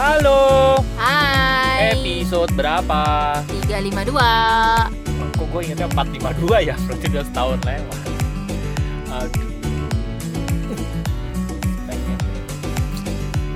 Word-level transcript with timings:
Halo, 0.00 0.80
Hai. 0.96 1.92
episode 1.92 2.48
berapa? 2.56 3.36
352. 3.68 4.16
Kok 5.36 5.44
gue 5.52 5.60
ingetnya 5.60 5.92
452 5.92 6.56
ya? 6.72 6.76
Berarti 6.88 7.04
udah 7.12 7.24
setahun 7.28 7.60
lewat. 7.68 8.00
Aduh. 9.12 9.44
Pengen. 11.84 12.18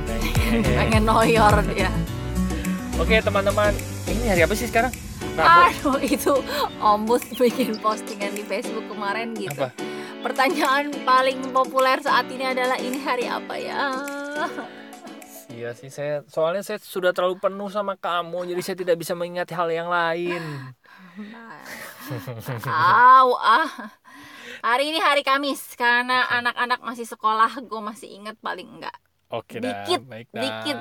Pengen. 0.04 0.61
Pengen 0.68 1.03
noyor 1.09 1.54
dia. 1.72 1.89
Oke 3.00 3.25
teman-teman, 3.25 3.72
ini 4.04 4.29
hari 4.29 4.45
apa 4.45 4.53
sih 4.53 4.68
sekarang? 4.68 4.93
Rabu. 5.40 5.49
Aduh, 5.49 5.96
itu 6.04 6.45
Ombus 6.76 7.25
bikin 7.40 7.81
postingan 7.81 8.36
di 8.36 8.45
Facebook 8.45 8.85
kemarin 8.93 9.32
gitu. 9.32 9.64
Apa? 9.64 9.72
Pertanyaan 10.21 10.93
paling 11.08 11.40
populer 11.57 12.04
saat 12.04 12.29
ini 12.29 12.45
adalah 12.53 12.76
ini 12.76 13.00
hari 13.00 13.32
apa 13.32 13.57
ya? 13.57 13.96
Iya 15.54 15.71
sih 15.79 15.86
saya 15.86 16.26
soalnya 16.26 16.67
saya 16.67 16.82
sudah 16.82 17.14
terlalu 17.14 17.39
penuh 17.39 17.71
sama 17.71 17.94
kamu 17.94 18.50
jadi 18.50 18.61
saya 18.67 18.76
tidak 18.82 18.96
bisa 18.99 19.14
mengingat 19.14 19.46
hal 19.54 19.71
yang 19.71 19.86
lain. 19.86 20.43
Au, 22.67 23.39
ah. 23.39 23.71
Hari 24.64 24.90
ini 24.90 24.99
hari 24.99 25.22
Kamis 25.22 25.77
karena 25.77 26.25
anak-anak 26.40 26.80
masih 26.80 27.04
sekolah, 27.04 27.61
gue 27.63 27.80
masih 27.85 28.08
inget 28.08 28.36
paling 28.40 28.67
enggak. 28.67 28.96
Oke 29.29 29.61
dah, 29.61 29.85
Dikit, 29.85 30.00
baik 30.08 30.29
dah. 30.32 30.40
dikit. 30.40 30.79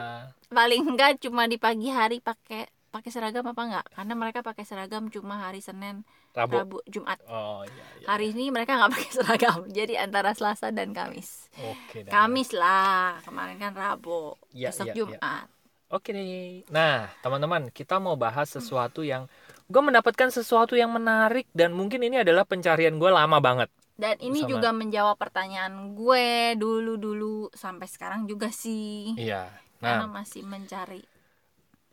Paling 0.49 0.81
enggak 0.87 1.19
cuma 1.19 1.45
di 1.45 1.57
pagi 1.59 1.91
hari 1.91 2.23
pakai 2.23 2.69
pakai 2.93 3.09
seragam 3.09 3.41
apa 3.49 3.61
enggak? 3.65 3.85
Karena 3.89 4.13
mereka 4.13 4.39
pakai 4.45 4.61
seragam 4.69 5.09
cuma 5.09 5.41
hari 5.41 5.65
Senin, 5.65 6.05
Rabu. 6.37 6.61
Rabu, 6.61 6.77
Jumat. 6.85 7.17
Oh 7.25 7.65
iya. 7.65 7.85
iya. 7.97 8.05
Hari 8.05 8.37
ini 8.37 8.53
mereka 8.53 8.77
nggak 8.77 8.91
pakai 8.93 9.11
seragam, 9.17 9.59
jadi 9.73 10.05
antara 10.05 10.37
Selasa 10.37 10.69
dan 10.69 10.93
Kamis. 10.93 11.49
Oke 11.57 12.05
dah. 12.05 12.13
Kamis 12.13 12.53
lah, 12.53 13.17
kemarin 13.25 13.57
kan 13.57 13.73
Rabu, 13.73 14.37
Iya, 14.53 14.69
iya, 14.69 14.69
besok 14.69 14.85
iya. 14.85 14.93
Jumat. 14.93 15.47
Oke 15.89 16.09
deh. 16.09 16.65
Nah, 16.73 17.09
teman-teman, 17.21 17.69
kita 17.69 17.97
mau 18.01 18.17
bahas 18.17 18.49
sesuatu 18.49 19.05
yang 19.05 19.29
gue 19.69 19.81
mendapatkan 19.81 20.29
sesuatu 20.29 20.73
yang 20.77 20.89
menarik 20.89 21.45
dan 21.53 21.73
mungkin 21.73 22.01
ini 22.01 22.21
adalah 22.21 22.45
pencarian 22.45 22.97
gue 22.97 23.09
lama 23.09 23.37
banget. 23.41 23.69
Dan 23.93 24.17
ini 24.25 24.41
Sama. 24.41 24.49
juga 24.57 24.69
menjawab 24.73 25.21
pertanyaan 25.21 25.93
gue 25.93 26.57
dulu-dulu 26.57 27.53
sampai 27.53 27.85
sekarang 27.85 28.25
juga 28.25 28.49
sih. 28.49 29.13
Iya. 29.17 29.53
Karena 29.77 30.09
Nah, 30.09 30.17
masih 30.23 30.41
mencari. 30.49 31.12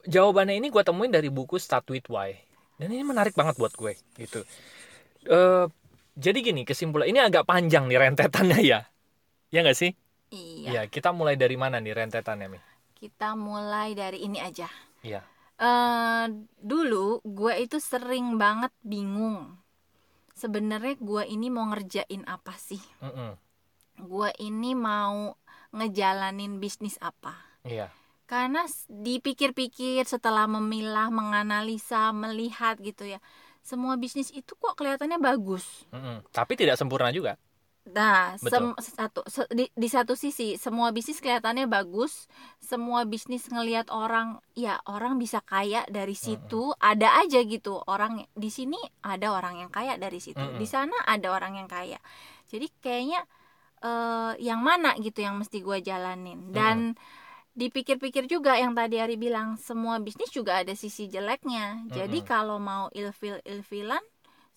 Jawabannya 0.09 0.57
ini 0.61 0.69
gue 0.73 0.83
temuin 0.85 1.13
dari 1.13 1.29
buku 1.29 1.61
Start 1.61 1.89
With 1.91 2.09
Why. 2.09 2.37
Dan 2.81 2.97
ini 2.97 3.05
menarik 3.05 3.37
banget 3.37 3.61
buat 3.61 3.77
gue, 3.77 3.93
gitu. 4.17 4.41
Eh, 5.29 5.67
jadi 6.17 6.39
gini, 6.41 6.65
kesimpulan 6.65 7.13
ini 7.13 7.21
agak 7.21 7.45
panjang 7.45 7.85
nih 7.89 8.01
rentetannya 8.01 8.61
ya. 8.65 8.89
Ya 9.53 9.59
nggak 9.61 9.77
sih? 9.77 9.93
Iya. 10.33 10.69
Iya. 10.71 10.83
Kita 10.89 11.13
mulai 11.13 11.37
dari 11.37 11.61
mana 11.61 11.77
nih 11.83 11.93
rentetannya, 11.93 12.47
Mi? 12.49 12.61
Kita 12.97 13.37
mulai 13.37 13.93
dari 13.93 14.25
ini 14.25 14.41
aja. 14.41 14.69
Iya. 15.05 15.25
eh 15.61 16.25
dulu 16.57 17.21
gue 17.21 17.53
itu 17.61 17.77
sering 17.77 18.41
banget 18.41 18.73
bingung. 18.81 19.61
Sebenarnya 20.33 20.97
gue 20.97 21.23
ini 21.29 21.53
mau 21.53 21.69
ngerjain 21.69 22.25
apa 22.25 22.57
sih? 22.57 22.81
Mm-mm. 23.05 23.37
Gue 24.01 24.33
ini 24.41 24.73
mau 24.73 25.37
ngejalanin 25.77 26.57
bisnis 26.65 26.97
apa? 27.05 27.37
Iya. 27.69 27.93
Karena 28.31 28.63
dipikir-pikir 29.07 30.03
setelah 30.15 30.45
memilah 30.55 31.09
menganalisa 31.19 32.03
melihat 32.23 32.75
gitu 32.89 33.05
ya 33.15 33.19
semua 33.71 33.95
bisnis 34.03 34.29
itu 34.41 34.53
kok 34.63 34.75
kelihatannya 34.79 35.19
bagus 35.29 35.65
Mm-mm. 35.95 36.17
Tapi 36.31 36.53
tidak 36.61 36.79
sempurna 36.79 37.11
juga. 37.11 37.35
nah 37.91 38.37
Betul. 38.39 38.77
sem- 38.77 38.93
satu 38.95 39.21
se- 39.27 39.51
di, 39.51 39.67
di 39.75 39.89
satu 39.91 40.13
sisi 40.15 40.55
semua 40.61 40.93
bisnis 40.95 41.19
kelihatannya 41.19 41.67
bagus 41.67 42.29
semua 42.61 43.09
bisnis 43.09 43.49
ngelihat 43.51 43.89
orang 43.91 44.39
ya 44.55 44.79
orang 44.87 45.19
bisa 45.19 45.41
kaya 45.43 45.83
dari 45.91 46.15
situ 46.15 46.71
ada 46.79 47.19
aja 47.25 47.41
gitu 47.43 47.81
orang 47.89 48.29
di 48.37 48.51
sini 48.53 48.79
ada 49.03 49.33
orang 49.35 49.65
yang 49.65 49.71
kaya 49.73 49.97
dari 49.99 50.21
situ 50.23 50.39
Mm-mm. 50.39 50.61
di 50.61 50.69
sana 50.69 50.95
ada 51.09 51.33
orang 51.35 51.57
yang 51.57 51.69
kaya 51.73 51.99
jadi 52.53 52.69
kayaknya 52.85 53.21
eh, 53.83 54.33
yang 54.45 54.61
mana 54.61 54.95
gitu 55.01 55.25
yang 55.25 55.41
mesti 55.41 55.59
gue 55.65 55.79
jalanin 55.83 56.53
dan 56.53 56.95
dipikir-pikir 57.61 58.25
juga 58.35 58.53
yang 58.63 58.73
tadi 58.79 58.97
Ari 59.05 59.17
bilang 59.25 59.49
semua 59.69 59.97
bisnis 60.07 60.31
juga 60.39 60.53
ada 60.63 60.73
sisi 60.83 61.05
jeleknya 61.15 61.65
jadi 61.97 62.19
Mm-mm. 62.19 62.25
kalau 62.33 62.57
mau 62.71 62.85
ilfil 63.01 63.37
ilfilan 63.45 64.03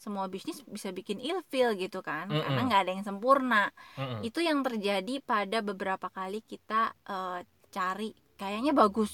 semua 0.03 0.25
bisnis 0.33 0.57
bisa 0.75 0.89
bikin 0.97 1.19
ilfil 1.29 1.69
gitu 1.83 1.99
kan 2.09 2.27
karena 2.41 2.59
Mm-mm. 2.59 2.67
nggak 2.67 2.79
ada 2.83 2.91
yang 2.95 3.05
sempurna 3.09 3.63
Mm-mm. 3.97 4.21
itu 4.27 4.39
yang 4.49 4.59
terjadi 4.67 5.13
pada 5.31 5.59
beberapa 5.69 6.07
kali 6.17 6.39
kita 6.51 6.91
eh, 7.07 7.39
cari 7.75 8.09
kayaknya 8.39 8.71
bagus 8.81 9.13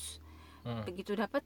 Mm. 0.66 0.84
begitu 0.88 1.12
dapat 1.16 1.44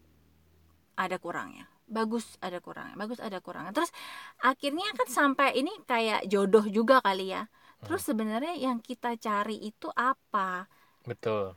ada 0.97 1.17
kurangnya 1.17 1.65
bagus 1.89 2.25
ada 2.39 2.57
kurangnya 2.63 2.95
bagus 2.95 3.19
ada 3.19 3.37
kurangnya 3.43 3.73
terus 3.75 3.91
akhirnya 4.41 4.87
kan 4.97 5.07
sampai 5.09 5.49
ini 5.59 5.71
kayak 5.89 6.25
jodoh 6.31 6.65
juga 6.69 7.01
kali 7.03 7.33
ya 7.35 7.43
terus 7.83 8.01
sebenarnya 8.07 8.55
yang 8.55 8.79
kita 8.79 9.19
cari 9.19 9.57
itu 9.67 9.91
apa 9.93 10.65
Betul. 11.05 11.55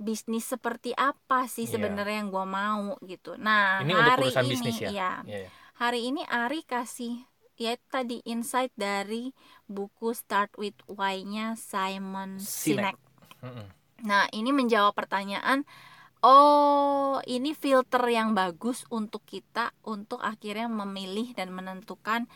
Bisnis 0.00 0.48
seperti 0.48 0.92
apa 0.94 1.46
sih 1.46 1.64
Iya. 1.66 1.72
sebenarnya 1.78 2.16
yang 2.24 2.30
gua 2.30 2.46
mau 2.46 2.96
gitu 3.04 3.36
nah 3.36 3.80
Ini 3.84 3.92
untuk 3.92 4.10
hari 4.12 4.26
urusan 4.28 4.44
ini 4.44 4.50
bisnis 4.52 4.76
ya? 4.80 4.90
iya. 5.24 5.48
hari 5.76 6.00
ini 6.08 6.22
Ari 6.26 6.62
kasih 6.64 7.22
ya 7.56 7.76
tadi 7.88 8.18
insight 8.26 8.72
dari 8.74 9.30
buku 9.70 10.16
Start 10.16 10.56
with 10.58 10.74
Why-nya 10.90 11.54
Simon 11.54 12.42
Sinek. 12.42 12.96
Sinek. 12.96 12.96
Mm-mm. 13.44 13.66
Nah, 14.02 14.26
ini 14.34 14.50
menjawab 14.50 14.98
pertanyaan 14.98 15.62
oh, 16.26 17.22
ini 17.22 17.54
filter 17.54 18.02
yang 18.10 18.34
bagus 18.34 18.82
untuk 18.90 19.22
kita 19.22 19.70
untuk 19.86 20.18
akhirnya 20.22 20.66
memilih 20.66 21.34
dan 21.38 21.54
menentukan 21.54 22.26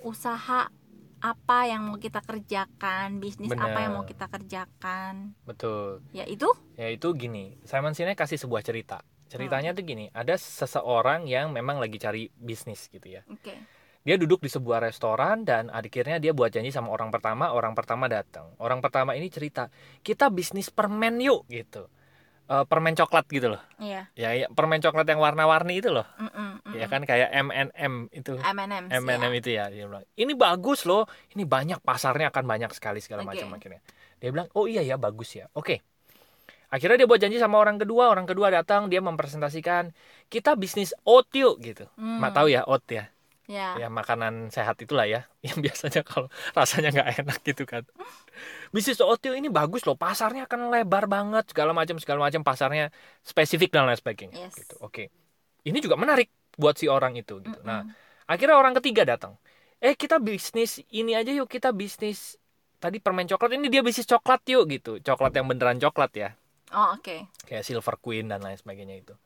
usaha 0.00 0.72
apa 1.20 1.68
yang 1.68 1.92
mau 1.92 1.98
kita 2.00 2.24
kerjakan, 2.24 3.20
bisnis 3.20 3.52
apa 3.52 3.78
yang 3.84 3.92
mau 4.00 4.04
kita 4.08 4.26
kerjakan. 4.26 5.36
Betul. 5.44 6.00
Yaitu 6.16 6.48
Ya 6.80 6.88
itu 6.88 7.12
gini, 7.12 7.60
Simon 7.68 7.92
Sinek 7.92 8.16
kasih 8.16 8.40
sebuah 8.40 8.64
cerita. 8.64 9.04
Ceritanya 9.30 9.70
tuh 9.70 9.86
gini, 9.86 10.10
ada 10.10 10.34
seseorang 10.34 11.30
yang 11.30 11.54
memang 11.54 11.78
lagi 11.78 12.02
cari 12.02 12.26
bisnis 12.34 12.90
gitu 12.90 13.06
ya. 13.06 13.22
oke. 13.30 13.54
Dia 14.00 14.16
duduk 14.16 14.40
di 14.40 14.48
sebuah 14.48 14.80
restoran 14.80 15.44
dan 15.44 15.68
akhirnya 15.68 16.16
dia 16.16 16.32
buat 16.32 16.48
janji 16.48 16.72
sama 16.72 16.88
orang 16.88 17.12
pertama, 17.12 17.52
orang 17.52 17.76
pertama 17.76 18.08
datang. 18.08 18.48
Orang 18.56 18.80
pertama 18.80 19.12
ini 19.12 19.28
cerita, 19.28 19.68
kita 20.00 20.32
bisnis 20.32 20.72
permen 20.72 21.20
yuk 21.20 21.44
gitu. 21.52 21.86
Eh, 22.50 22.64
permen 22.66 22.98
coklat 22.98 23.30
gitu 23.30 23.46
loh. 23.54 23.62
Iya. 23.78 24.10
Ya, 24.18 24.34
ya, 24.34 24.46
permen 24.50 24.82
coklat 24.82 25.06
yang 25.06 25.22
warna-warni 25.22 25.78
itu 25.78 25.94
loh. 25.94 26.02
Mm-mm, 26.18 26.58
mm-mm. 26.66 26.74
Ya 26.74 26.90
kan 26.90 27.06
kayak 27.06 27.30
M&M 27.30 28.10
itu. 28.10 28.34
M&M 28.42 28.90
ya. 28.90 29.38
itu 29.38 29.50
ya 29.54 29.64
dia 29.70 29.86
bilang 29.86 30.02
ini 30.18 30.34
bagus 30.34 30.82
loh 30.82 31.06
ini 31.38 31.46
banyak 31.46 31.78
pasarnya 31.78 32.34
akan 32.34 32.44
banyak 32.50 32.70
sekali 32.74 32.98
segala 32.98 33.22
Oke. 33.22 33.38
macam 33.38 33.54
akhirnya 33.54 33.80
dia 34.18 34.28
bilang 34.34 34.50
oh 34.58 34.66
iya 34.66 34.82
ya 34.82 34.98
bagus 34.98 35.32
ya 35.38 35.46
oke 35.56 35.80
akhirnya 36.70 37.02
dia 37.02 37.08
buat 37.10 37.18
janji 37.18 37.38
sama 37.38 37.58
orang 37.58 37.78
kedua 37.78 38.10
orang 38.12 38.26
kedua 38.28 38.50
datang 38.52 38.86
dia 38.86 39.02
mempresentasikan 39.02 39.90
kita 40.30 40.54
bisnis 40.54 40.94
oat 41.06 41.26
yuk 41.34 41.58
gitu 41.62 41.86
Hmm, 41.98 42.18
mak 42.22 42.34
tahu 42.36 42.50
ya 42.52 42.62
oat 42.66 42.84
ya 42.90 43.08
ya. 43.50 43.74
ya 43.74 43.88
makanan 43.90 44.54
sehat 44.54 44.78
itulah 44.78 45.06
ya 45.06 45.26
yang 45.46 45.58
biasanya 45.58 46.06
kalau 46.06 46.30
rasanya 46.54 46.94
nggak 46.94 47.08
enak 47.26 47.38
gitu 47.42 47.64
kan 47.66 47.82
bisnis 48.70 48.98
yuk 49.02 49.34
ini 49.34 49.50
bagus 49.50 49.82
loh 49.82 49.98
pasarnya 49.98 50.46
akan 50.46 50.70
lebar 50.70 51.10
banget 51.10 51.50
segala 51.50 51.74
macam 51.74 51.98
segala 51.98 52.26
macam 52.26 52.42
pasarnya 52.46 52.94
spesifik 53.26 53.74
dan 53.74 53.86
lain 53.86 53.98
sebagainya 53.98 54.38
Yes. 54.46 54.54
gitu 54.56 54.78
oke 54.78 55.10
ini 55.66 55.78
juga 55.82 55.98
menarik 55.98 56.30
buat 56.54 56.78
si 56.78 56.86
orang 56.86 57.18
itu 57.18 57.42
gitu 57.42 57.60
nah 57.66 57.82
Mm-mm. 57.84 58.08
Akhirnya 58.30 58.62
orang 58.62 58.78
ketiga 58.78 59.02
datang. 59.02 59.34
Eh 59.82 59.98
kita 59.98 60.22
bisnis 60.22 60.78
ini 60.94 61.18
aja 61.18 61.34
yuk 61.34 61.50
kita 61.50 61.74
bisnis 61.74 62.38
tadi 62.78 63.02
permen 63.02 63.26
coklat 63.26 63.58
ini 63.58 63.66
dia 63.66 63.82
bisnis 63.82 64.06
coklat 64.06 64.46
yuk 64.46 64.70
gitu. 64.70 65.02
Coklat 65.02 65.34
yang 65.34 65.50
beneran 65.50 65.82
coklat 65.82 66.14
ya. 66.14 66.30
Oh, 66.70 66.94
oke. 66.94 67.26
Kayak 67.42 67.66
Silver 67.66 67.98
Queen 67.98 68.30
dan 68.30 68.38
lain 68.38 68.54
sebagainya 68.54 69.02
itu. 69.02 69.18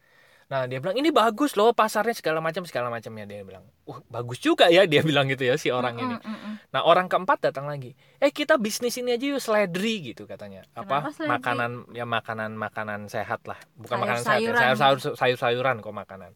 Nah 0.53 0.69
dia 0.69 0.79
bilang 0.81 0.97
ini 0.97 1.09
bagus 1.09 1.57
loh 1.57 1.73
pasarnya 1.73 2.13
segala 2.13 2.39
macam 2.45 2.63
segala 2.69 2.93
macamnya 2.93 3.25
dia 3.25 3.41
bilang. 3.45 3.65
Uh 3.89 4.01
bagus 4.13 4.41
juga 4.41 4.69
ya 4.69 4.85
dia 4.93 5.01
bilang 5.01 5.29
gitu 5.29 5.49
ya 5.49 5.57
si 5.57 5.73
orang 5.73 5.97
ini. 5.97 6.17
Mm-mm, 6.17 6.25
mm-mm. 6.25 6.55
Nah 6.73 6.81
orang 6.85 7.09
keempat 7.09 7.51
datang 7.51 7.69
lagi. 7.69 7.97
Eh 8.21 8.29
kita 8.29 8.61
bisnis 8.61 8.97
ini 9.01 9.17
aja 9.17 9.25
yuk 9.25 9.41
seledri 9.41 10.15
gitu 10.15 10.29
katanya. 10.29 10.65
Apa 10.77 11.13
seledri? 11.13 11.33
makanan 11.33 11.71
ya 11.97 12.05
makanan 12.05 12.57
makanan 12.57 13.09
sehat 13.09 13.45
lah. 13.49 13.57
Bukan 13.77 13.97
makanan 13.97 14.23
sehat 14.23 14.41
ya. 14.41 14.53
Sayur-sayuran. 14.53 14.77
Sayur, 14.77 14.99
sayur, 15.01 15.17
sayur 15.17 15.39
sayuran 15.41 15.77
kok 15.81 15.95
makanan. 15.97 16.33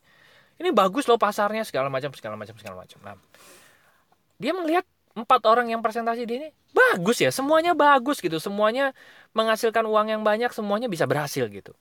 Ini 0.59 0.75
bagus 0.75 1.07
loh 1.07 1.21
pasarnya 1.21 1.63
segala 1.63 1.87
macam 1.93 2.11
segala 2.17 2.35
macam 2.35 2.57
segala 2.57 2.83
macam. 2.83 2.99
Nah 3.05 3.15
dia 4.39 4.55
melihat 4.55 4.87
empat 5.19 5.43
orang 5.51 5.67
yang 5.75 5.83
presentasi 5.83 6.23
dia 6.25 6.37
ini 6.47 6.49
bagus 6.71 7.19
ya 7.19 7.35
semuanya 7.35 7.75
bagus 7.75 8.23
gitu 8.23 8.39
semuanya 8.39 8.95
menghasilkan 9.35 9.83
uang 9.83 10.15
yang 10.15 10.23
banyak 10.23 10.55
semuanya 10.55 10.87
bisa 10.87 11.11
berhasil 11.11 11.51
gitu 11.51 11.75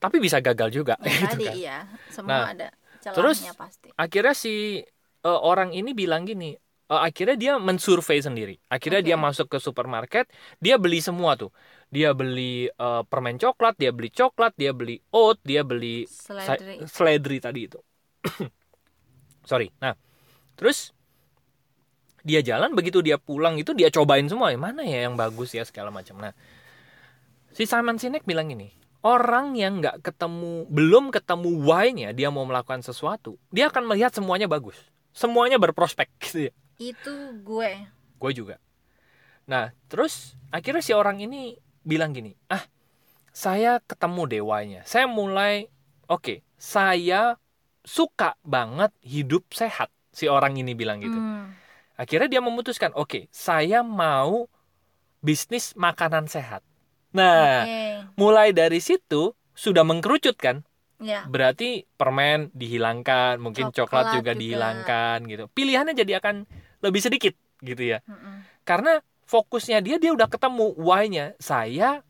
tapi 0.00 0.16
bisa 0.18 0.40
gagal 0.40 0.72
juga 0.72 0.96
Ya, 0.98 1.12
gitu 1.12 1.26
tadi 1.28 1.44
kan. 1.44 1.54
iya, 1.54 1.78
semua 2.08 2.32
Nah, 2.32 2.44
ada 2.50 2.68
terus- 3.04 3.44
pasti. 3.54 3.88
akhirnya 3.94 4.32
si 4.32 4.80
eh, 5.20 5.40
orang 5.44 5.70
ini 5.70 5.92
bilang 5.92 6.24
gini 6.24 6.56
eh, 6.56 7.00
akhirnya 7.00 7.36
dia 7.36 7.52
mensurvei 7.60 8.18
sendiri. 8.18 8.56
Akhirnya 8.66 8.98
Oke. 8.98 9.06
dia 9.06 9.16
masuk 9.16 9.46
ke 9.46 9.58
supermarket, 9.60 10.26
dia 10.58 10.74
beli 10.74 10.98
semua 10.98 11.36
tuh. 11.36 11.52
Dia 11.86 12.10
beli 12.10 12.66
eh, 12.66 13.02
permen 13.06 13.36
coklat, 13.36 13.76
dia 13.76 13.92
beli 13.92 14.08
coklat, 14.08 14.56
dia 14.56 14.72
beli 14.72 14.98
oat, 15.12 15.38
dia 15.44 15.60
beli 15.62 16.08
Seledri. 16.08 16.82
seledri 16.88 17.38
tadi 17.38 17.60
itu. 17.68 17.78
Sorry. 19.50 19.70
Nah, 19.78 19.94
terus 20.56 20.90
dia 22.20 22.44
jalan 22.44 22.76
begitu 22.76 23.00
dia 23.00 23.16
pulang 23.16 23.56
itu 23.56 23.72
dia 23.72 23.88
cobain 23.88 24.28
semua 24.28 24.52
"Eh, 24.52 24.60
mana 24.60 24.84
ya 24.84 25.08
yang 25.08 25.16
bagus 25.16 25.56
ya 25.56 25.64
segala 25.64 25.88
macam. 25.88 26.20
Nah, 26.20 26.36
si 27.50 27.64
Simon 27.64 27.96
Sinek 27.96 28.28
bilang 28.28 28.52
ini, 28.52 28.68
orang 29.00 29.56
yang 29.56 29.80
nggak 29.80 30.04
ketemu 30.04 30.68
belum 30.68 31.08
ketemu 31.08 31.50
why-nya 31.64 32.12
dia 32.12 32.28
mau 32.28 32.44
melakukan 32.44 32.84
sesuatu, 32.84 33.40
dia 33.48 33.72
akan 33.72 33.88
melihat 33.88 34.12
semuanya 34.12 34.46
bagus. 34.46 34.76
Semuanya 35.10 35.58
berprospek 35.58 36.08
gitu 36.22 36.50
ya. 36.50 36.52
Itu 36.80 37.40
gue. 37.44 37.88
Gue 38.20 38.32
juga. 38.36 38.56
Nah, 39.48 39.74
terus 39.90 40.38
akhirnya 40.54 40.84
si 40.84 40.92
orang 40.94 41.18
ini 41.18 41.58
bilang 41.82 42.14
gini, 42.14 42.36
ah, 42.52 42.62
saya 43.34 43.82
ketemu 43.82 44.22
deh 44.30 44.42
why-nya. 44.44 44.82
Saya 44.86 45.10
mulai, 45.10 45.66
oke, 46.06 46.44
saya 46.60 47.40
suka 47.82 48.36
banget 48.44 48.92
hidup 49.02 49.50
sehat. 49.50 49.90
Si 50.10 50.26
orang 50.26 50.58
ini 50.58 50.74
bilang 50.74 51.00
gitu. 51.00 51.16
Hmm. 51.16 51.54
Akhirnya 51.94 52.38
dia 52.38 52.42
memutuskan, 52.42 52.94
oke, 52.96 53.28
saya 53.30 53.84
mau 53.84 54.48
bisnis 55.20 55.76
makanan 55.76 56.26
sehat. 56.26 56.64
Nah, 57.10 57.66
Oke. 57.66 57.78
mulai 58.14 58.54
dari 58.54 58.78
situ 58.78 59.34
sudah 59.54 59.82
mengkerucut 59.82 60.38
kan? 60.38 60.62
Ya. 61.00 61.24
Berarti 61.26 61.88
permen 61.96 62.52
dihilangkan, 62.52 63.40
mungkin 63.40 63.72
coklat, 63.72 64.12
Coklat 64.12 64.14
juga, 64.20 64.32
juga. 64.36 64.40
dihilangkan 64.40 65.18
gitu. 65.26 65.44
Pilihannya 65.50 65.94
jadi 65.96 66.20
akan 66.20 66.44
lebih 66.84 67.00
sedikit 67.00 67.34
gitu 67.64 67.82
ya. 67.96 68.04
Mm-mm. 68.04 68.44
Karena 68.68 69.00
fokusnya 69.24 69.80
dia 69.80 69.96
dia 69.96 70.12
udah 70.12 70.28
ketemu 70.28 70.76
why-nya. 70.76 71.32
Saya 71.40 72.04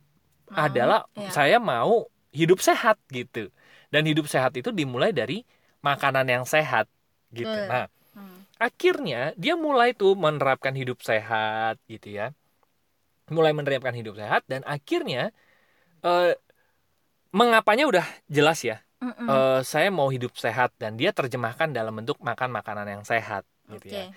Mau, 0.51 0.59
adalah 0.59 1.07
ya. 1.15 1.31
saya 1.31 1.57
mau 1.63 2.11
hidup 2.35 2.59
sehat 2.59 2.99
gitu. 3.15 3.55
Dan 3.95 4.07
hidup 4.07 4.27
sehat 4.27 4.55
itu 4.59 4.75
dimulai 4.75 5.15
dari 5.15 5.47
makanan 5.83 6.27
yang 6.27 6.45
sehat 6.47 6.91
gitu. 7.31 7.47
Nah, 7.71 7.87
Hmm. 8.11 8.43
akhirnya 8.59 9.31
dia 9.39 9.55
mulai 9.55 9.95
tuh 9.95 10.19
menerapkan 10.19 10.75
hidup 10.75 10.99
sehat 10.99 11.79
gitu 11.87 12.11
ya 12.11 12.35
mulai 13.31 13.55
menerapkan 13.55 13.95
hidup 13.95 14.19
sehat 14.19 14.43
dan 14.51 14.61
akhirnya 14.67 15.31
eh, 16.03 16.35
mengapanya 17.31 17.87
udah 17.87 18.07
jelas 18.27 18.61
ya. 18.67 18.83
Mm-mm. 19.01 19.27
Eh, 19.31 19.61
saya 19.65 19.89
mau 19.89 20.11
hidup 20.13 20.37
sehat 20.37 20.75
dan 20.77 21.01
dia 21.01 21.15
terjemahkan 21.15 21.73
dalam 21.73 21.97
bentuk 21.97 22.21
makan 22.21 22.53
makanan 22.53 23.01
yang 23.01 23.05
sehat 23.07 23.49
gitu 23.71 23.95
ya. 23.95 24.13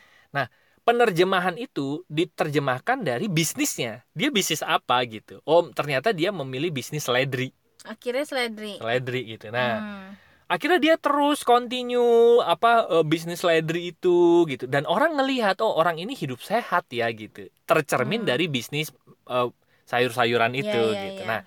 Penerjemahan 0.83 1.55
itu 1.55 2.03
diterjemahkan 2.11 3.07
dari 3.07 3.31
bisnisnya. 3.31 4.03
Dia 4.11 4.27
bisnis 4.27 4.59
apa 4.59 4.99
gitu. 5.07 5.39
Oh 5.47 5.63
ternyata 5.71 6.11
dia 6.11 6.27
memilih 6.35 6.75
bisnis 6.75 7.07
seledri. 7.07 7.55
Akhirnya 7.87 8.27
seledri. 8.27 8.83
seledri 8.83 9.21
gitu. 9.31 9.47
Nah 9.47 9.79
Hmm. 9.79 10.11
akhirnya 10.51 10.79
dia 10.83 10.95
terus 10.99 11.47
continue 11.47 12.43
apa 12.43 12.99
eh, 12.99 13.05
bisnis 13.07 13.47
ledri 13.47 13.95
itu 13.95 14.43
gitu. 14.51 14.67
Dan 14.67 14.83
orang 14.83 15.15
ngelihat 15.15 15.63
oh 15.63 15.71
orang 15.71 16.03
ini 16.03 16.19
hidup 16.19 16.43
sehat 16.43 16.83
ya 16.91 17.07
gitu. 17.15 17.47
Tercermin 17.63 18.27
Hmm. 18.27 18.35
dari 18.35 18.51
bisnis 18.51 18.91
eh, 19.29 19.47
sayur-sayuran 19.89 20.53
Iya, 20.55 20.61
itu 20.63 20.81
iya, 20.93 21.01
gitu 21.09 21.21
iya. 21.23 21.29
nah 21.29 21.41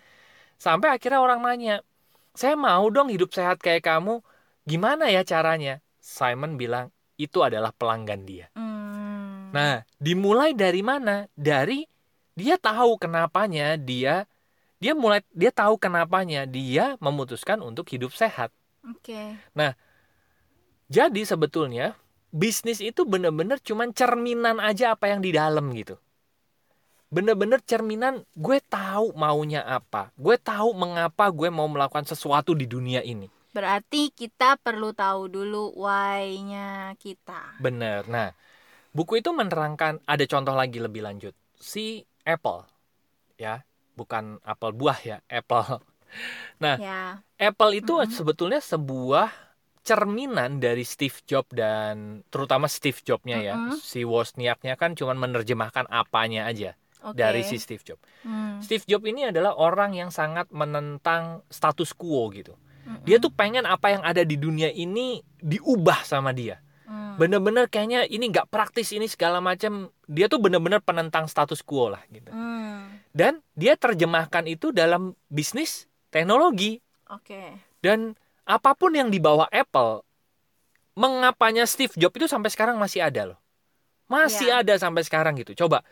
sampai 0.60 0.88
akhirnya 0.96 1.20
orang 1.20 1.40
nanya 1.44 1.76
saya 2.36 2.54
mau 2.56 2.86
dong 2.92 3.08
hidup 3.12 3.32
sehat 3.32 3.60
kayak 3.60 3.84
kamu 3.86 4.20
gimana 4.68 5.08
ya 5.12 5.24
caranya 5.24 5.80
Simon 6.00 6.56
bilang 6.60 6.92
itu 7.16 7.40
adalah 7.44 7.72
pelanggan 7.74 8.22
dia 8.28 8.46
Hmm. 8.56 9.52
nah 9.54 9.84
dimulai 10.02 10.52
dari 10.52 10.82
mana 10.84 11.28
dari 11.36 11.86
dia 12.36 12.60
tahu 12.60 13.00
kenapanya 13.00 13.76
dia 13.80 14.28
dia 14.82 14.92
mulai 14.92 15.24
dia 15.32 15.48
tahu 15.52 15.80
kenapanya 15.80 16.44
dia 16.44 17.00
memutuskan 17.00 17.60
untuk 17.64 17.88
hidup 17.88 18.12
sehat 18.12 18.52
Oke. 18.86 19.34
Jadi 20.86 21.26
sebetulnya 21.26 21.98
bisnis 22.30 22.78
itu 22.78 23.02
bener-bener 23.02 23.58
cuman 23.58 23.90
cerminan 23.90 24.62
aja 24.62 24.94
apa 24.94 25.10
yang 25.10 25.18
di 25.18 25.34
dalam 25.34 25.66
gitu. 25.74 25.98
Bener-bener 27.16 27.64
cerminan 27.64 28.28
gue 28.36 28.60
tahu 28.68 29.16
maunya 29.16 29.64
apa. 29.64 30.12
Gue 30.20 30.36
tahu 30.36 30.76
mengapa 30.76 31.32
gue 31.32 31.48
mau 31.48 31.64
melakukan 31.64 32.04
sesuatu 32.04 32.52
di 32.52 32.68
dunia 32.68 33.00
ini. 33.00 33.24
Berarti 33.56 34.12
kita 34.12 34.60
perlu 34.60 34.92
tahu 34.92 35.32
dulu 35.32 35.72
why-nya 35.80 36.92
kita. 37.00 37.56
Bener. 37.56 38.04
Nah, 38.04 38.36
buku 38.92 39.24
itu 39.24 39.32
menerangkan 39.32 40.04
ada 40.04 40.24
contoh 40.28 40.52
lagi 40.52 40.76
lebih 40.76 41.00
lanjut. 41.08 41.32
Si 41.56 42.04
Apple 42.28 42.68
ya, 43.40 43.64
bukan 43.96 44.36
apel 44.44 44.76
buah 44.76 45.00
ya, 45.00 45.16
Apple. 45.32 45.80
Nah, 46.62 46.76
Ya. 46.80 47.20
Apple 47.36 47.80
itu 47.80 47.96
Mhm. 47.96 48.12
sebetulnya 48.12 48.60
sebuah 48.60 49.28
cerminan 49.84 50.60
dari 50.60 50.84
Steve 50.84 51.16
Jobs 51.24 51.52
dan 51.52 52.24
terutama 52.28 52.68
Steve 52.68 52.96
Jobs-nya 53.00 53.40
ya. 53.40 53.56
Mhm. 53.56 53.76
Si 53.80 54.04
Wozniaknya 54.04 54.76
kan 54.76 54.92
cuma 54.92 55.16
menerjemahkan 55.16 55.88
apanya 55.88 56.44
aja 56.44 56.76
Oke. 57.04 57.16
dari 57.18 57.42
si 57.44 57.56
Steve 57.56 57.82
Jobs. 57.82 58.02
Hmm. 58.22 58.60
Steve 58.60 58.84
Jobs 58.84 59.04
ini 59.04 59.28
adalah 59.28 59.54
orang 59.54 59.92
yang 59.92 60.08
sangat 60.08 60.48
menentang 60.52 61.44
status 61.48 61.92
quo 61.92 62.28
gitu. 62.30 62.56
Mm-mm. 62.86 63.02
Dia 63.02 63.18
tuh 63.18 63.30
pengen 63.30 63.66
apa 63.66 63.90
yang 63.90 64.02
ada 64.06 64.22
di 64.22 64.38
dunia 64.38 64.70
ini 64.70 65.18
diubah 65.42 66.06
sama 66.06 66.30
dia. 66.30 66.62
Hmm. 66.86 67.18
Bener-bener 67.18 67.66
kayaknya 67.66 68.06
ini 68.06 68.30
nggak 68.30 68.46
praktis 68.46 68.94
ini 68.94 69.10
segala 69.10 69.42
macam. 69.42 69.90
Dia 70.06 70.30
tuh 70.30 70.38
bener-bener 70.38 70.78
penentang 70.78 71.26
status 71.26 71.60
quo 71.66 71.90
lah 71.90 72.02
gitu. 72.08 72.30
Hmm. 72.30 73.02
Dan 73.10 73.42
dia 73.58 73.74
terjemahkan 73.74 74.46
itu 74.46 74.70
dalam 74.70 75.16
bisnis 75.26 75.90
teknologi 76.12 76.78
Oke. 77.10 77.58
dan 77.82 78.14
apa 78.46 78.76
pun 78.78 78.94
yang 78.94 79.10
dibawa 79.10 79.50
Apple, 79.50 80.06
mengapanya 80.94 81.66
Steve 81.66 81.92
Jobs 81.98 82.16
itu 82.16 82.26
sampai 82.30 82.48
sekarang 82.52 82.78
masih 82.78 83.02
ada 83.04 83.34
loh. 83.34 83.38
Masih 84.06 84.48
Ya. 84.54 84.62
ada 84.62 84.78
sampai 84.78 85.02
sekarang 85.02 85.34
gitu. 85.34 85.52
Coba 85.58 85.82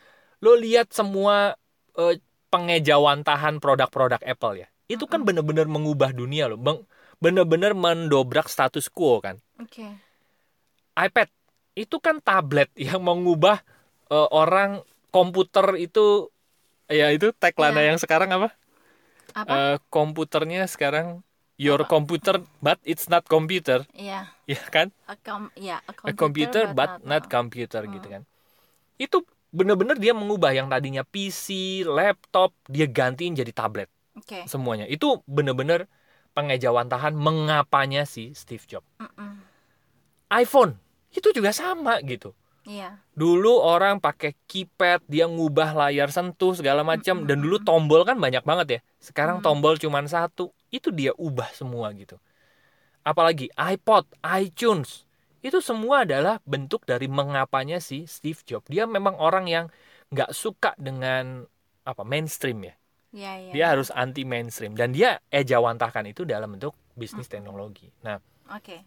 lo 0.44 0.52
lihat 0.60 0.92
semua 0.92 1.56
eh, 1.96 2.20
pengejawantahan 2.52 3.56
produk-produk 3.64 4.20
Apple 4.20 4.60
ya. 4.60 4.68
Itu 4.84 5.08
kan 5.08 5.24
bener-bener 5.24 5.64
mengubah 5.64 6.12
dunia 6.12 6.52
loh. 6.52 6.60
Bang, 6.60 6.84
bener-bener 7.16 7.72
mendobrak 7.72 8.52
status 8.52 8.92
quo 8.92 9.24
kan. 9.24 9.40
Oke. 9.56 9.88
iPad 10.94 11.26
itu 11.74 11.96
kan 11.98 12.22
tablet 12.22 12.70
yang 12.86 13.00
mengubah 13.02 13.64
eh, 14.12 14.28
orang 14.30 14.84
komputer 15.10 15.78
itu 15.80 16.28
ya 16.86 17.08
itu 17.10 17.32
tagline 17.34 17.80
Ya. 17.80 17.88
yang 17.94 17.98
sekarang 17.98 18.30
apa? 18.30 18.52
Apa? 19.34 19.50
Eh, 19.50 19.76
komputernya 19.90 20.68
sekarang 20.70 21.24
your 21.58 21.82
Apa? 21.82 21.90
computer 21.98 22.42
but 22.62 22.78
it's 22.86 23.06
not 23.10 23.26
computer 23.26 23.82
Iya. 23.94 24.30
ya 24.46 24.60
kan 24.70 24.90
A 25.06 25.14
com- 25.18 25.54
ya, 25.58 25.82
a 25.86 25.92
a 25.94 26.12
computer 26.14 26.70
but 26.70 27.02
not 27.02 27.26
computer 27.26 27.86
gitu 27.86 28.06
kan 28.06 28.22
itu 28.98 29.22
bener-bener 29.54 29.96
dia 30.02 30.10
mengubah 30.10 30.50
yang 30.50 30.66
tadinya 30.66 31.06
PC 31.06 31.46
laptop 31.86 32.50
dia 32.66 32.90
gantiin 32.90 33.38
jadi 33.38 33.52
tablet 33.54 33.86
Oke. 34.18 34.42
semuanya 34.50 34.90
itu 34.90 35.22
bener-bener 35.30 35.86
pengejawantahan 36.34 37.14
mengapanya 37.14 38.02
si 38.04 38.34
Steve 38.34 38.66
Jobs 38.66 38.90
Mm-mm. 38.98 39.38
iPhone 40.34 40.74
itu 41.14 41.30
juga 41.30 41.54
sama 41.54 42.02
gitu 42.02 42.34
Iya. 42.64 42.96
dulu 43.12 43.60
orang 43.60 44.00
pakai 44.00 44.32
keypad 44.48 45.04
dia 45.04 45.28
ngubah 45.28 45.76
layar 45.76 46.08
sentuh 46.08 46.56
segala 46.56 46.80
macam 46.80 47.28
dan 47.28 47.36
dulu 47.44 47.60
tombol 47.60 48.08
kan 48.08 48.16
banyak 48.16 48.40
banget 48.40 48.66
ya 48.66 48.80
sekarang 49.04 49.38
Mm. 49.38 49.44
tombol 49.44 49.76
cuman 49.76 50.08
satu 50.08 50.48
itu 50.72 50.88
dia 50.88 51.12
ubah 51.20 51.52
semua 51.52 51.92
gitu 51.92 52.16
apalagi 53.04 53.52
iPod 53.54 54.08
iTunes 54.40 55.03
itu 55.44 55.60
semua 55.60 56.08
adalah 56.08 56.40
bentuk 56.48 56.88
dari 56.88 57.04
mengapanya 57.04 57.78
si 57.78 58.08
Steve 58.08 58.40
Jobs 58.48 58.64
dia 58.72 58.88
memang 58.88 59.20
orang 59.20 59.44
yang 59.44 59.66
nggak 60.08 60.32
suka 60.32 60.72
dengan 60.80 61.44
apa 61.84 62.02
mainstream 62.02 62.64
ya 62.64 62.74
Iya, 63.14 63.32
iya. 63.38 63.52
dia 63.54 63.66
harus 63.70 63.94
anti 63.94 64.26
mainstream 64.26 64.74
dan 64.74 64.90
dia 64.90 65.22
ejawantahkan 65.30 66.10
itu 66.10 66.26
dalam 66.26 66.58
bentuk 66.58 66.74
bisnis 66.98 67.30
teknologi 67.30 67.92
nah 68.02 68.18
Oke. 68.50 68.82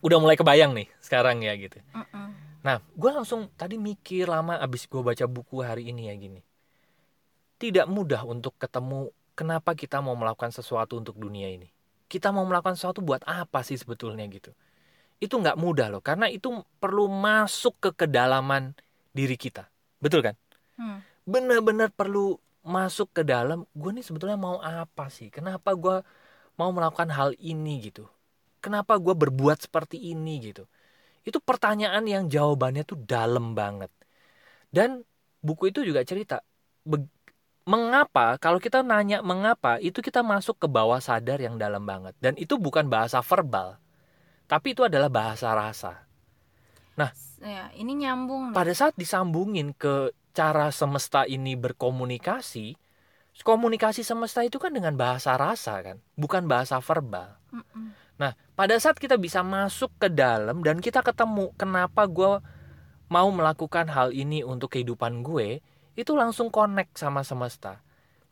udah 0.00 0.18
mulai 0.22 0.40
kebayang 0.40 0.72
nih 0.72 0.88
sekarang 1.04 1.44
ya 1.44 1.52
gitu 1.58 1.76
Mm-mm. 1.92 2.46
Nah, 2.66 2.82
gue 2.82 3.10
langsung 3.14 3.46
tadi 3.54 3.78
mikir 3.78 4.26
lama 4.26 4.58
abis 4.58 4.90
gue 4.90 4.98
baca 4.98 5.22
buku 5.30 5.62
hari 5.62 5.86
ini 5.94 6.10
ya 6.10 6.18
gini. 6.18 6.42
Tidak 7.62 7.86
mudah 7.86 8.26
untuk 8.26 8.58
ketemu 8.58 9.14
kenapa 9.38 9.78
kita 9.78 10.02
mau 10.02 10.18
melakukan 10.18 10.50
sesuatu 10.50 10.98
untuk 10.98 11.14
dunia 11.14 11.46
ini. 11.46 11.70
Kita 12.10 12.34
mau 12.34 12.42
melakukan 12.42 12.74
sesuatu 12.74 13.06
buat 13.06 13.22
apa 13.22 13.62
sih 13.62 13.78
sebetulnya 13.78 14.26
gitu. 14.26 14.50
Itu 15.24 15.40
nggak 15.40 15.56
mudah 15.56 15.86
loh, 15.92 16.02
karena 16.04 16.26
itu 16.28 16.48
perlu 16.82 17.08
masuk 17.08 17.74
ke 17.80 17.90
kedalaman 18.04 18.76
diri 19.16 19.36
kita. 19.40 19.64
Betul 20.04 20.20
kan? 20.26 20.36
Hmm. 20.76 21.00
Bener-bener 21.26 21.88
perlu 21.90 22.38
masuk 22.66 23.08
ke 23.16 23.22
dalam, 23.26 23.64
gue 23.74 23.90
nih 23.96 24.04
sebetulnya 24.06 24.38
mau 24.38 24.58
apa 24.62 25.08
sih? 25.10 25.28
Kenapa 25.32 25.74
gue 25.74 25.96
mau 26.60 26.70
melakukan 26.74 27.10
hal 27.12 27.30
ini 27.40 27.88
gitu? 27.90 28.06
Kenapa 28.64 28.98
gue 28.98 29.14
berbuat 29.14 29.58
seperti 29.66 29.96
ini 30.12 30.52
gitu? 30.52 30.64
Itu 31.26 31.38
pertanyaan 31.42 32.04
yang 32.08 32.24
jawabannya 32.30 32.82
tuh 32.86 32.98
dalam 33.04 33.54
banget. 33.58 33.90
Dan 34.70 35.02
buku 35.42 35.70
itu 35.72 35.80
juga 35.86 36.02
cerita 36.04 36.42
be- 36.84 37.08
mengapa 37.66 38.38
kalau 38.42 38.58
kita 38.62 38.82
nanya 38.86 39.22
mengapa 39.24 39.78
itu 39.82 39.98
kita 40.02 40.20
masuk 40.22 40.56
ke 40.62 40.68
bawah 40.70 41.00
sadar 41.02 41.38
yang 41.42 41.56
dalam 41.58 41.82
banget 41.86 42.14
dan 42.24 42.34
itu 42.38 42.54
bukan 42.58 42.86
bahasa 42.90 43.20
verbal. 43.24 43.78
Tapi 44.46 44.74
itu 44.74 44.86
adalah 44.86 45.10
bahasa 45.10 45.50
rasa. 45.52 46.06
ya 47.44 47.68
ini 47.76 47.92
nyambung 47.92 48.50
nih. 48.50 48.56
pada 48.56 48.72
saat 48.72 48.96
disambungin 48.96 49.76
ke 49.76 50.16
cara 50.32 50.72
semesta 50.72 51.28
ini 51.28 51.52
berkomunikasi, 51.52 52.76
komunikasi 53.44 54.00
semesta 54.00 54.40
itu 54.40 54.56
kan 54.56 54.72
dengan 54.72 54.96
bahasa 54.96 55.36
rasa 55.36 55.84
kan, 55.84 56.00
bukan 56.16 56.48
bahasa 56.48 56.80
verbal. 56.80 57.36
Mm-mm. 57.52 57.92
Nah, 58.16 58.32
pada 58.56 58.80
saat 58.80 58.96
kita 58.96 59.20
bisa 59.20 59.44
masuk 59.44 59.92
ke 60.00 60.08
dalam 60.08 60.64
dan 60.64 60.80
kita 60.80 61.04
ketemu 61.04 61.52
kenapa 61.60 62.08
gue 62.08 62.40
mau 63.12 63.28
melakukan 63.28 63.92
hal 63.92 64.16
ini 64.16 64.40
untuk 64.40 64.72
kehidupan 64.72 65.20
gue, 65.20 65.60
itu 65.96 66.12
langsung 66.16 66.48
connect 66.48 66.96
sama 66.96 67.20
semesta. 67.20 67.84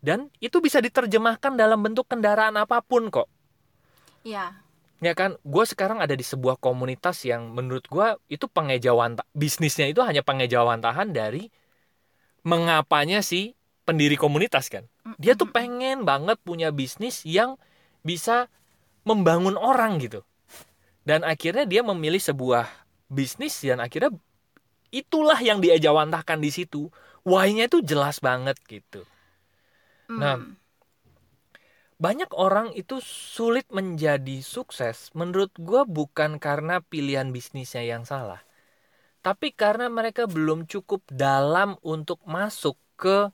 Dan 0.04 0.28
itu 0.40 0.60
bisa 0.60 0.84
diterjemahkan 0.84 1.56
dalam 1.56 1.80
bentuk 1.80 2.04
kendaraan 2.08 2.56
apa 2.60 2.80
pun 2.84 3.08
kok. 3.08 3.28
ya 4.24 4.63
Ya 5.04 5.12
kan, 5.12 5.36
gue 5.44 5.64
sekarang 5.68 6.00
ada 6.00 6.16
di 6.16 6.24
sebuah 6.24 6.56
komunitas 6.56 7.28
yang 7.28 7.52
menurut 7.52 7.84
gue 7.92 8.16
itu 8.32 8.48
pengejauhan 8.48 9.20
bisnisnya 9.36 9.92
itu 9.92 10.00
hanya 10.00 10.24
pengejauhantahan 10.24 11.12
dari 11.12 11.52
mengapanya 12.40 13.20
si 13.20 13.52
pendiri 13.84 14.16
komunitas 14.16 14.72
kan. 14.72 14.88
Dia 15.20 15.36
tuh 15.36 15.52
pengen 15.52 16.08
banget 16.08 16.40
punya 16.40 16.72
bisnis 16.72 17.20
yang 17.28 17.60
bisa 18.00 18.48
membangun 19.04 19.60
orang 19.60 20.00
gitu. 20.00 20.24
Dan 21.04 21.20
akhirnya 21.20 21.68
dia 21.68 21.84
memilih 21.84 22.20
sebuah 22.20 22.64
bisnis 23.12 23.60
dan 23.60 23.84
akhirnya 23.84 24.08
itulah 24.88 25.36
yang 25.44 25.60
diejawantahkan 25.60 26.40
di 26.40 26.48
situ. 26.48 26.88
Why-nya 27.28 27.68
itu 27.68 27.84
jelas 27.84 28.24
banget 28.24 28.56
gitu. 28.64 29.04
Nah, 30.08 30.40
Mm. 30.40 30.63
Banyak 32.04 32.28
orang 32.36 32.76
itu 32.76 33.00
sulit 33.00 33.64
menjadi 33.72 34.44
sukses 34.44 35.08
menurut 35.16 35.56
gue 35.56 35.88
bukan 35.88 36.36
karena 36.36 36.84
pilihan 36.84 37.32
bisnisnya 37.32 37.80
yang 37.80 38.04
salah 38.04 38.44
tapi 39.24 39.56
karena 39.56 39.88
mereka 39.88 40.28
belum 40.28 40.68
cukup 40.68 41.00
dalam 41.08 41.80
untuk 41.80 42.20
masuk 42.28 42.76
ke 43.00 43.32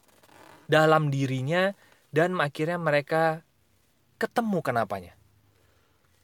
dalam 0.71 1.11
dirinya 1.11 1.75
dan 2.15 2.39
akhirnya 2.39 2.79
mereka 2.79 3.43
ketemu 4.23 4.63
kenapanya. 4.63 5.19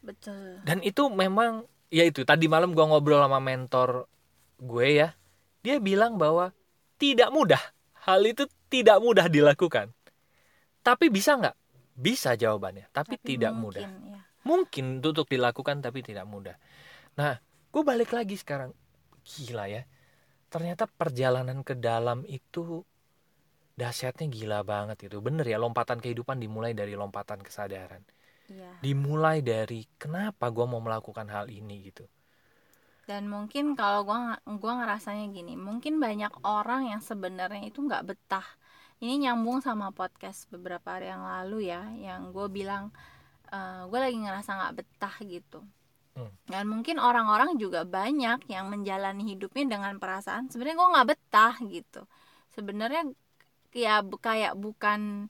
Betul. 0.06 0.62
Dan 0.62 0.86
itu 0.86 1.10
memang 1.10 1.66
ya 1.90 2.06
itu 2.06 2.22
tadi 2.22 2.46
malam 2.46 2.78
gue 2.78 2.86
ngobrol 2.86 3.26
sama 3.26 3.42
mentor 3.42 4.06
gue 4.62 4.86
ya 5.02 5.18
dia 5.66 5.82
bilang 5.82 6.14
bahwa 6.14 6.54
tidak 7.02 7.34
mudah 7.34 7.60
hal 8.06 8.22
itu 8.22 8.46
tidak 8.70 9.02
mudah 9.02 9.26
dilakukan. 9.26 9.90
Tapi 10.86 11.10
bisa 11.10 11.34
nggak 11.34 11.58
bisa 11.96 12.36
jawabannya 12.36 12.92
tapi, 12.92 13.16
tidak 13.16 13.56
mudah 13.56 13.88
mungkin, 13.88 14.12
ya. 14.12 14.20
mungkin 14.44 14.86
untuk 15.00 15.26
dilakukan 15.26 15.80
tapi 15.80 16.04
tidak 16.04 16.28
mudah. 16.28 16.56
Nah, 17.16 17.40
gue 17.72 17.82
balik 17.82 18.12
lagi 18.12 18.36
sekarang. 18.36 18.70
Gila 19.24 19.66
ya. 19.66 19.82
Ternyata 20.52 20.86
perjalanan 20.86 21.64
ke 21.64 21.74
dalam 21.74 22.22
itu 22.28 22.84
dahsyatnya 23.74 24.28
gila 24.28 24.60
banget 24.62 25.08
itu. 25.08 25.18
Bener 25.24 25.48
ya, 25.48 25.56
lompatan 25.58 25.98
kehidupan 25.98 26.38
dimulai 26.38 26.76
dari 26.76 26.92
lompatan 26.92 27.40
kesadaran. 27.40 28.04
Iya. 28.46 28.84
Dimulai 28.84 29.42
dari 29.42 29.88
kenapa 29.98 30.52
gue 30.52 30.66
mau 30.68 30.78
melakukan 30.84 31.26
hal 31.32 31.48
ini 31.50 31.88
gitu. 31.90 32.06
dan 33.06 33.30
mungkin 33.30 33.78
kalau 33.78 34.02
gua 34.02 34.34
gua 34.58 34.72
ngerasanya 34.82 35.30
gini 35.30 35.54
mungkin 35.54 36.02
banyak 36.02 36.32
orang 36.42 36.90
yang 36.90 36.98
sebenarnya 36.98 37.62
itu 37.70 37.78
nggak 37.86 38.02
betah 38.02 38.46
ini 39.02 39.28
nyambung 39.28 39.60
sama 39.60 39.92
podcast 39.92 40.48
beberapa 40.48 40.96
hari 40.96 41.12
yang 41.12 41.24
lalu 41.24 41.68
ya 41.68 41.82
yang 41.98 42.32
gue 42.32 42.46
bilang 42.48 42.90
gue 43.88 43.98
lagi 44.00 44.18
ngerasa 44.18 44.50
nggak 44.58 44.74
betah 44.82 45.16
gitu 45.24 45.60
Hmm. 46.16 46.32
dan 46.48 46.64
mungkin 46.64 46.96
orang-orang 46.96 47.60
juga 47.60 47.84
banyak 47.84 48.48
yang 48.48 48.72
menjalani 48.72 49.36
hidupnya 49.36 49.76
dengan 49.76 50.00
perasaan 50.00 50.48
sebenarnya 50.48 50.80
gue 50.80 50.92
nggak 50.96 51.08
betah 51.12 51.54
gitu 51.68 52.02
sebenarnya 52.56 53.12
ya 53.76 54.00
kayak 54.00 54.56
bukan 54.56 55.28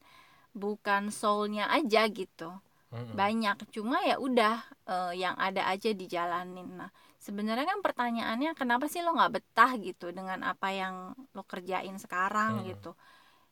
bukan 0.54 1.10
soulnya 1.10 1.66
aja 1.74 2.06
gitu 2.06 2.54
Mm-mm. 2.94 3.18
banyak 3.18 3.58
cuma 3.74 3.98
ya 4.06 4.22
udah 4.22 4.62
eh, 4.86 5.12
yang 5.18 5.34
ada 5.34 5.66
aja 5.66 5.90
dijalanin 5.90 6.70
nah 6.78 6.94
sebenarnya 7.18 7.66
kan 7.66 7.82
pertanyaannya 7.82 8.54
kenapa 8.54 8.86
sih 8.86 9.02
lo 9.02 9.10
nggak 9.18 9.42
betah 9.42 9.74
gitu 9.82 10.14
dengan 10.14 10.46
apa 10.46 10.70
yang 10.70 11.18
lo 11.34 11.42
kerjain 11.42 11.98
sekarang 11.98 12.62
Hmm. 12.62 12.66
gitu 12.70 12.94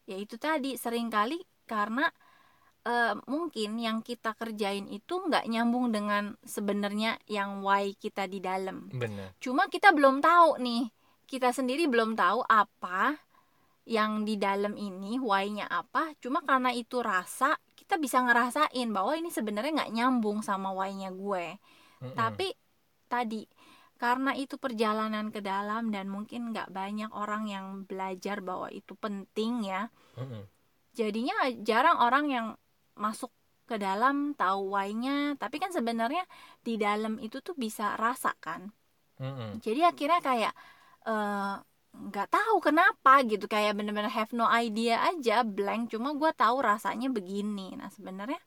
ya 0.05 0.17
itu 0.21 0.37
tadi 0.37 0.77
sering 0.77 1.09
kali 1.09 1.41
karena 1.65 2.09
eh, 2.85 3.15
mungkin 3.25 3.81
yang 3.81 4.05
kita 4.05 4.37
kerjain 4.37 4.87
itu 4.93 5.15
nggak 5.25 5.49
nyambung 5.49 5.91
dengan 5.93 6.37
sebenarnya 6.45 7.17
yang 7.29 7.65
why 7.65 7.97
kita 7.97 8.29
di 8.29 8.39
dalam 8.45 8.93
Bener. 8.93 9.33
cuma 9.41 9.67
kita 9.73 9.91
belum 9.97 10.21
tahu 10.21 10.61
nih 10.61 10.93
kita 11.25 11.51
sendiri 11.57 11.89
belum 11.89 12.15
tahu 12.15 12.45
apa 12.45 13.17
yang 13.85 14.25
di 14.25 14.41
dalam 14.41 14.77
ini 14.81 15.21
why-nya 15.21 15.69
apa 15.69 16.17
cuma 16.21 16.41
karena 16.41 16.73
itu 16.73 17.05
rasa 17.05 17.57
kita 17.77 18.01
bisa 18.01 18.25
ngerasain 18.25 18.89
bahwa 18.93 19.13
ini 19.13 19.29
sebenarnya 19.29 19.85
nggak 19.85 19.93
nyambung 19.93 20.41
sama 20.41 20.73
why-nya 20.73 21.13
gue 21.13 21.61
Mm-mm. 22.01 22.17
tapi 22.17 22.49
tadi 23.09 23.45
karena 24.05 24.37
itu 24.37 24.61
perjalanan 24.61 25.33
ke 25.33 25.41
dalam 25.41 25.89
dan 25.89 26.13
mungkin 26.13 26.53
nggak 26.53 26.69
banyak 26.69 27.09
orang 27.17 27.49
yang 27.49 27.67
belajar 27.89 28.45
bahwa 28.45 28.69
itu 28.69 28.93
penting 29.01 29.65
ya. 29.65 29.89
Jadinya 30.93 31.33
jarang 31.65 31.97
orang 32.05 32.25
yang 32.29 32.47
masuk 33.01 33.33
ke 33.65 33.81
dalam 33.81 34.37
tahu 34.37 34.77
why-nya. 34.77 35.41
Tapi 35.41 35.57
kan 35.57 35.73
sebenarnya 35.73 36.29
di 36.61 36.77
dalam 36.77 37.17
itu 37.17 37.41
tuh 37.41 37.57
bisa 37.57 37.97
rasa 37.97 38.37
kan. 38.37 38.69
Mm-mm. 39.15 39.63
jadi 39.63 39.95
akhirnya 39.95 40.19
kayak 40.19 40.53
eh, 41.07 41.55
nggak 41.97 42.29
tahu 42.29 42.57
kenapa 42.61 43.25
gitu. 43.25 43.49
Kayak 43.49 43.73
bener-bener 43.81 44.13
have 44.13 44.37
no 44.37 44.45
idea 44.53 45.01
aja 45.01 45.49
blank. 45.49 45.97
Cuma 45.97 46.13
gue 46.13 46.29
tahu 46.37 46.61
rasanya 46.61 47.09
begini. 47.09 47.73
Nah 47.81 47.89
sebenarnya 47.89 48.43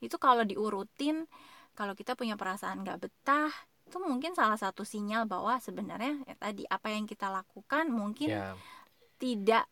itu 0.00 0.16
kalau 0.16 0.48
diurutin 0.48 1.28
kalau 1.76 1.92
kita 1.92 2.16
punya 2.16 2.40
perasaan 2.40 2.80
nggak 2.88 3.04
betah 3.04 3.52
itu 3.94 4.02
mungkin 4.02 4.34
salah 4.34 4.58
satu 4.58 4.82
sinyal 4.82 5.22
bahwa 5.30 5.54
sebenarnya 5.62 6.18
ya 6.26 6.34
tadi 6.34 6.66
apa 6.66 6.90
yang 6.90 7.06
kita 7.06 7.30
lakukan 7.30 7.86
mungkin 7.94 8.26
Ya, 8.34 8.58
tidak 9.22 9.70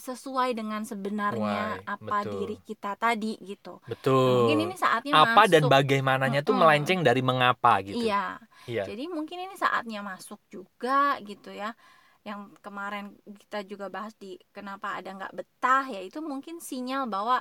sesuai 0.00 0.56
dengan 0.56 0.80
sebenarnya 0.80 1.76
Why, 1.76 1.84
apa 1.84 2.24
betul. 2.24 2.32
diri 2.40 2.56
kita 2.64 2.96
tadi 2.96 3.36
gitu 3.44 3.76
betul. 3.84 4.48
mungkin 4.48 4.58
ini 4.64 4.74
saatnya 4.80 5.12
apa 5.12 5.44
dan 5.44 5.68
masuk 5.68 5.72
bagaimananya 5.76 6.40
tuh 6.40 6.56
Mm-mm. 6.56 6.62
melenceng 6.64 7.00
dari 7.04 7.20
mengapa 7.20 7.84
gitu. 7.84 8.00
iya 8.00 8.40
Iya. 8.64 8.84
Jadi 8.88 9.08
mungkin 9.08 9.38
ini 9.44 9.54
saatnya 9.56 10.00
masuk 10.04 10.40
juga 10.52 11.16
gitu 11.24 11.48
ya. 11.52 11.72
Yang 12.28 12.40
kemarin 12.60 13.16
kita 13.40 13.64
juga 13.64 13.88
bahas 13.88 14.12
di 14.20 14.36
kenapa 14.52 15.00
ada 15.00 15.10
nggak 15.16 15.32
betah 15.32 15.84
ya 15.88 16.00
itu 16.04 16.20
mungkin 16.20 16.60
sinyal 16.60 17.08
bahwa, 17.08 17.40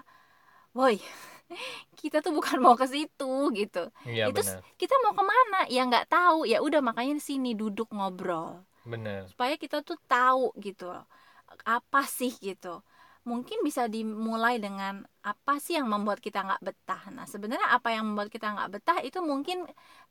woi 0.72 0.96
kita 2.00 2.22
tuh 2.22 2.34
bukan 2.34 2.58
mau 2.62 2.76
ke 2.78 2.86
situ 2.86 3.34
gitu. 3.54 3.84
Iya 4.06 4.30
itu 4.30 4.42
benar. 4.42 4.62
kita 4.78 4.96
mau 5.02 5.14
ke 5.14 5.24
mana 5.24 5.60
ya 5.68 5.82
nggak 5.86 6.08
tahu. 6.10 6.46
Ya 6.46 6.62
udah 6.62 6.82
makanya 6.82 7.18
di 7.18 7.24
sini 7.24 7.52
duduk 7.58 7.90
ngobrol. 7.94 8.64
Benar. 8.88 9.28
supaya 9.30 9.54
kita 9.60 9.86
tuh 9.86 10.00
tahu 10.08 10.56
gitu 10.58 10.90
apa 11.66 12.02
sih 12.08 12.34
gitu. 12.40 12.82
Mungkin 13.28 13.62
bisa 13.62 13.86
dimulai 13.86 14.58
dengan 14.58 15.04
apa 15.22 15.60
sih 15.60 15.76
yang 15.78 15.92
membuat 15.92 16.24
kita 16.24 16.42
nggak 16.42 16.64
betah. 16.64 17.04
Nah 17.14 17.28
sebenarnya 17.28 17.70
apa 17.70 17.94
yang 17.94 18.10
membuat 18.10 18.32
kita 18.34 18.50
nggak 18.50 18.70
betah 18.80 18.98
itu 19.04 19.20
mungkin 19.22 19.68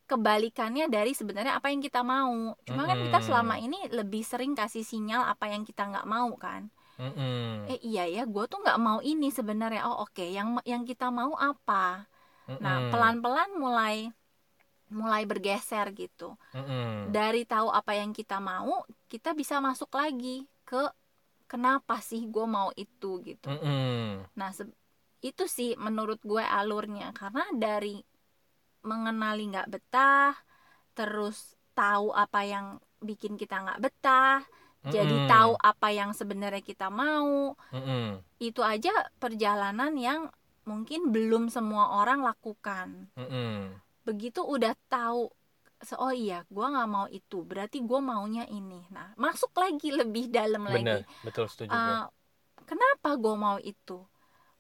kebalikannya 0.07 0.87
dari 0.93 1.17
sebenarnya 1.17 1.59
apa 1.59 1.73
yang 1.73 1.81
kita 1.83 2.05
mau. 2.05 2.55
Cuma 2.69 2.87
kan 2.87 3.01
kita 3.01 3.19
selama 3.25 3.59
ini 3.59 3.89
lebih 3.91 4.23
sering 4.23 4.53
kasih 4.55 4.85
sinyal 4.85 5.25
apa 5.27 5.51
yang 5.51 5.65
kita 5.67 5.89
nggak 5.89 6.07
mau 6.07 6.31
kan 6.39 6.71
Mm-mm. 6.99 7.69
eh 7.73 7.79
iya 7.89 8.03
ya 8.15 8.23
gue 8.33 8.45
tuh 8.51 8.59
nggak 8.63 8.79
mau 8.87 8.99
ini 9.11 9.27
sebenarnya 9.39 9.83
oh 9.89 9.97
oke 10.05 10.25
yang 10.37 10.49
yang 10.73 10.83
kita 10.91 11.07
mau 11.19 11.33
apa 11.39 12.07
nah 12.63 12.75
Mm-mm. 12.77 12.91
pelan-pelan 12.93 13.51
mulai 13.63 13.97
mulai 14.89 15.23
bergeser 15.31 15.87
gitu 15.93 16.33
Mm-mm. 16.57 17.13
dari 17.17 17.43
tahu 17.45 17.69
apa 17.71 17.93
yang 18.01 18.11
kita 18.19 18.41
mau 18.41 18.85
kita 19.13 19.31
bisa 19.37 19.61
masuk 19.61 19.91
lagi 20.01 20.49
ke 20.69 20.81
kenapa 21.51 22.01
sih 22.01 22.23
gue 22.35 22.47
mau 22.57 22.69
itu 22.77 23.11
gitu 23.29 23.49
Mm-mm. 23.49 24.25
nah 24.39 24.51
se- 24.57 24.77
itu 25.23 25.45
sih 25.57 25.71
menurut 25.77 26.21
gue 26.25 26.45
alurnya 26.45 27.13
karena 27.21 27.45
dari 27.65 28.01
mengenali 28.91 29.43
nggak 29.51 29.69
betah 29.75 30.33
terus 30.97 31.37
tahu 31.79 32.11
apa 32.15 32.41
yang 32.53 32.67
bikin 33.09 33.35
kita 33.41 33.55
nggak 33.65 33.81
betah 33.85 34.43
jadi 34.87 35.17
tahu 35.27 35.59
apa 35.59 35.89
yang 35.91 36.11
sebenarnya 36.15 36.63
kita 36.63 36.89
mau. 36.89 37.59
Mm-mm. 37.75 38.23
itu 38.39 38.63
aja 38.63 38.95
perjalanan 39.19 39.99
yang 39.99 40.31
mungkin 40.63 41.11
belum 41.11 41.51
semua 41.51 41.99
orang 41.99 42.23
lakukan. 42.23 43.11
Mm-mm. 43.19 43.75
begitu 44.09 44.41
udah 44.41 44.73
tahu 44.89 45.29
oh 46.01 46.15
iya 46.15 46.43
gue 46.49 46.67
nggak 46.67 46.91
mau 46.91 47.07
itu 47.07 47.45
berarti 47.47 47.85
gue 47.85 48.01
maunya 48.03 48.45
ini. 48.51 48.83
Nah 48.91 49.15
masuk 49.15 49.55
lagi 49.55 49.95
lebih 49.95 50.27
dalam 50.33 50.67
bener 50.67 51.05
lagi 51.05 51.23
betul 51.23 51.47
setuju 51.47 51.71
Eh, 51.71 52.05
kenapa 52.67 53.15
gue 53.15 53.35
mau 53.39 53.59
itu? 53.63 54.03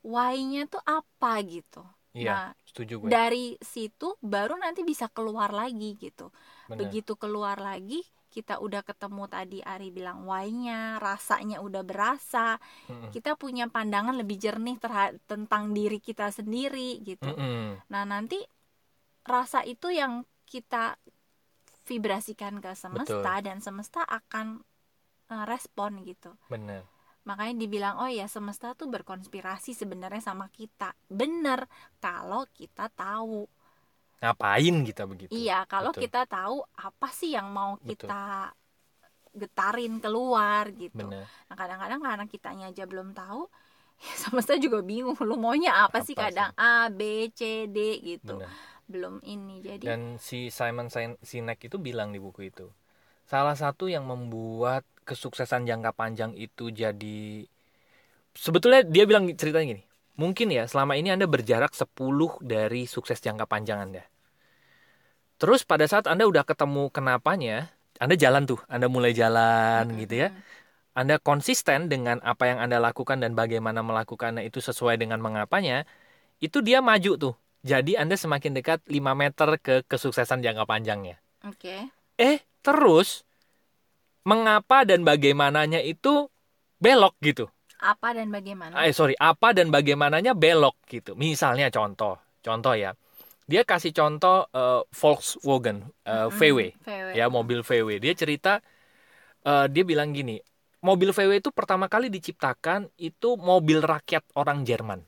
Why-nya 0.07 0.71
tuh 0.71 0.83
apa? 0.87 1.43
Gitu. 1.43 1.83
Iya 2.15 2.31
nah 2.31 2.49
setuju 2.63 2.93
gue 3.03 3.09
dari 3.11 3.59
situ 3.59 4.15
baru 4.23 4.55
nanti 4.59 4.87
bisa 4.87 5.11
keluar 5.11 5.51
lagi 5.51 5.99
gitu. 5.99 6.31
Bener. 6.71 6.87
Begitu 6.87 7.19
keluar 7.19 7.59
lagi 7.59 8.07
kita 8.39 8.63
udah 8.63 8.87
ketemu 8.87 9.27
tadi 9.27 9.59
Ari 9.67 9.91
bilang 9.91 10.23
why-nya 10.23 11.03
rasanya 11.03 11.59
udah 11.59 11.83
berasa 11.83 12.55
Mm-mm. 12.87 13.11
kita 13.11 13.35
punya 13.35 13.67
pandangan 13.67 14.15
lebih 14.15 14.39
jernih 14.39 14.79
terha- 14.79 15.19
tentang 15.27 15.75
diri 15.75 15.99
kita 15.99 16.31
sendiri 16.31 17.03
gitu. 17.03 17.35
Mm-mm. 17.35 17.83
nah 17.91 18.07
nanti 18.07 18.39
rasa 19.27 19.67
itu 19.67 19.91
yang 19.91 20.23
kita 20.47 20.95
vibrasikan 21.85 22.63
ke 22.63 22.79
semesta 22.79 23.33
dan 23.43 23.59
semesta 23.59 24.07
akan 24.07 24.63
eh, 25.35 25.45
respon 25.51 26.07
gitu. 26.07 26.31
Bener. 26.47 26.87
Makanya 27.27 27.61
dibilang 27.61 27.95
oh 28.01 28.09
ya 28.09 28.25
semesta 28.31 28.73
tuh 28.73 28.89
berkonspirasi 28.89 29.75
sebenarnya 29.75 30.23
sama 30.23 30.47
kita. 30.49 30.95
Bener 31.11 31.67
kalau 31.99 32.47
kita 32.55 32.89
tahu 32.95 33.45
ngapain 34.21 34.77
kita 34.89 35.03
begitu? 35.13 35.39
Iya 35.39 35.55
kalau 35.73 35.91
betul. 35.93 36.03
kita 36.05 36.21
tahu 36.25 36.57
apa 36.87 37.09
sih 37.19 37.31
yang 37.37 37.49
mau 37.53 37.77
Betul. 37.85 38.09
kita 38.09 38.15
getarin 39.39 40.01
keluar 40.03 40.65
gitu. 40.75 41.05
Bener 41.05 41.27
nah 41.49 41.57
kadang-kadang 41.57 42.01
karena 42.03 42.25
kitanya 42.27 42.65
aja 42.73 42.85
belum 42.91 43.09
tahu 43.15 43.47
ya 44.07 44.15
semesta 44.23 44.55
juga 44.59 44.79
bingung 44.83 45.19
lu 45.29 45.37
maunya 45.39 45.73
apa, 45.85 45.99
sih? 46.07 46.15
Apa 46.17 46.31
kadang 46.31 46.51
A 46.59 46.89
B 46.91 47.31
C 47.39 47.67
D 47.69 47.79
gitu. 48.03 48.35
Bener 48.35 48.49
belum 48.89 49.21
ini 49.21 49.61
jadi 49.61 49.87
dan 49.87 50.01
si 50.19 50.51
Simon 50.59 50.89
Sin- 50.95 51.21
Sinek 51.23 51.59
itu 51.71 51.77
bilang 51.87 52.11
di 52.15 52.21
buku 52.25 52.51
itu 52.51 52.67
salah 53.29 53.57
satu 53.63 53.87
yang 53.95 54.05
membuat 54.09 54.83
kesuksesan 55.09 55.63
jangka 55.69 55.93
panjang 56.01 56.33
itu 56.37 56.71
jadi 56.73 57.21
sebetulnya 58.37 58.81
dia 58.87 59.05
bilang 59.09 59.25
ceritanya 59.35 59.67
gini 59.77 59.83
mungkin 60.19 60.51
ya 60.51 60.67
selama 60.67 60.99
ini 60.99 61.15
anda 61.15 61.31
berjarak 61.31 61.73
10 61.73 62.43
dari 62.43 62.91
sukses 62.91 63.23
jangka 63.23 63.47
panjang 63.47 63.79
anda 63.79 64.03
terus 65.39 65.63
pada 65.63 65.87
saat 65.87 66.11
anda 66.11 66.27
udah 66.27 66.43
ketemu 66.43 66.91
kenapanya 66.91 67.71
anda 68.03 68.19
jalan 68.19 68.45
tuh 68.45 68.59
anda 68.67 68.91
mulai 68.91 69.15
jalan 69.15 69.87
gitu 69.95 70.27
ya 70.27 70.35
anda 70.99 71.23
konsisten 71.23 71.87
dengan 71.87 72.19
apa 72.27 72.51
yang 72.51 72.59
Anda 72.59 72.83
lakukan 72.83 73.23
dan 73.23 73.39
bagaimana 73.39 73.87
melakukannya 73.87 74.43
itu 74.43 74.59
sesuai 74.59 74.99
dengan 74.99 75.23
mengapanya, 75.23 75.87
itu 76.43 76.59
dia 76.59 76.83
maju 76.83 77.15
tuh. 77.15 77.35
Jadi 77.63 77.95
Anda 77.95 78.19
semakin 78.19 78.59
dekat 78.59 78.83
5 78.91 79.15
meter 79.15 79.63
ke 79.63 79.87
kesuksesan 79.87 80.43
jangka 80.43 80.67
panjangnya. 80.67 81.23
oke 81.47 81.95
Eh, 82.19 82.43
terus 82.67 83.23
mengapa 84.27 84.83
dan 84.83 85.07
bagaimananya 85.07 85.79
itu 85.87 86.27
belok 86.83 87.15
gitu. 87.23 87.47
Apa 87.79 88.09
dan 88.15 88.29
bagaimana 88.31 88.75
Eh, 88.85 88.93
sorry, 88.93 89.17
apa 89.19 89.57
dan 89.57 89.73
bagaimananya 89.73 90.37
belok 90.37 90.77
gitu. 90.93 91.17
Misalnya 91.17 91.73
contoh, 91.73 92.21
contoh 92.45 92.75
ya. 92.77 92.93
Dia 93.51 93.63
kasih 93.67 93.93
contoh 93.97 94.47
eh, 94.55 94.83
Volkswagen 94.95 95.79
eh, 96.07 96.29
Mm-mm. 96.31 96.31
VW 96.31 96.61
VW. 96.87 97.11
ya 97.19 97.27
mobil 97.33 97.61
VW 97.67 97.99
dia 97.99 98.15
cerita 98.15 98.61
eh, 99.47 99.67
dia 99.73 99.85
bilang 99.87 100.11
gini 100.15 100.39
mobil 100.85 101.11
VW 101.17 101.43
itu 101.43 101.51
pertama 101.55 101.87
kali 101.91 102.09
diciptakan 102.13 102.89
itu 103.01 103.37
mobil 103.41 103.81
rakyat 103.83 104.25
orang 104.39 104.63
Jerman 104.69 105.01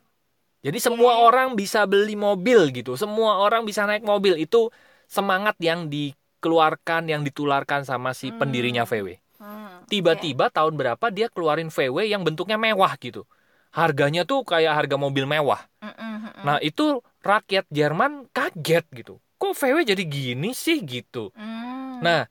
jadi 0.66 0.78
semua 0.82 1.20
orang 1.24 1.54
bisa 1.56 1.84
beli 1.88 2.14
mobil 2.18 2.70
gitu 2.74 2.96
semua 2.98 3.40
orang 3.44 3.64
bisa 3.68 3.86
naik 3.88 4.04
mobil 4.04 4.36
itu 4.40 4.68
semangat 5.08 5.56
yang 5.62 5.88
dikeluarkan 5.88 7.08
yang 7.12 7.22
ditularkan 7.26 7.84
sama 7.88 8.12
si 8.16 8.30
Hmm. 8.30 8.38
pendirinya 8.40 8.84
VW 8.88 9.16
Hmm, 9.40 9.88
tiba-tiba 9.88 10.52
tahun 10.52 10.76
berapa 10.76 11.06
dia 11.08 11.32
keluarin 11.32 11.72
VW 11.72 12.04
yang 12.04 12.20
bentuknya 12.20 12.60
mewah 12.60 12.92
gitu 13.00 13.24
harganya 13.72 14.28
tuh 14.28 14.44
kayak 14.44 14.76
harga 14.76 14.96
mobil 15.00 15.24
mewah. 15.24 15.64
Mm-mm, 15.80 16.28
mm-mm. 16.28 16.42
nah 16.44 16.58
itu 16.60 17.00
rakyat 17.24 17.64
Jerman 17.72 18.28
kaget 18.36 18.84
gitu 18.92 19.16
kok 19.40 19.56
VW 19.56 19.88
jadi 19.88 20.04
gini 20.04 20.52
sih 20.52 20.84
gitu 20.84 21.32
Hmm. 21.32 22.04
Nah, 22.04 22.24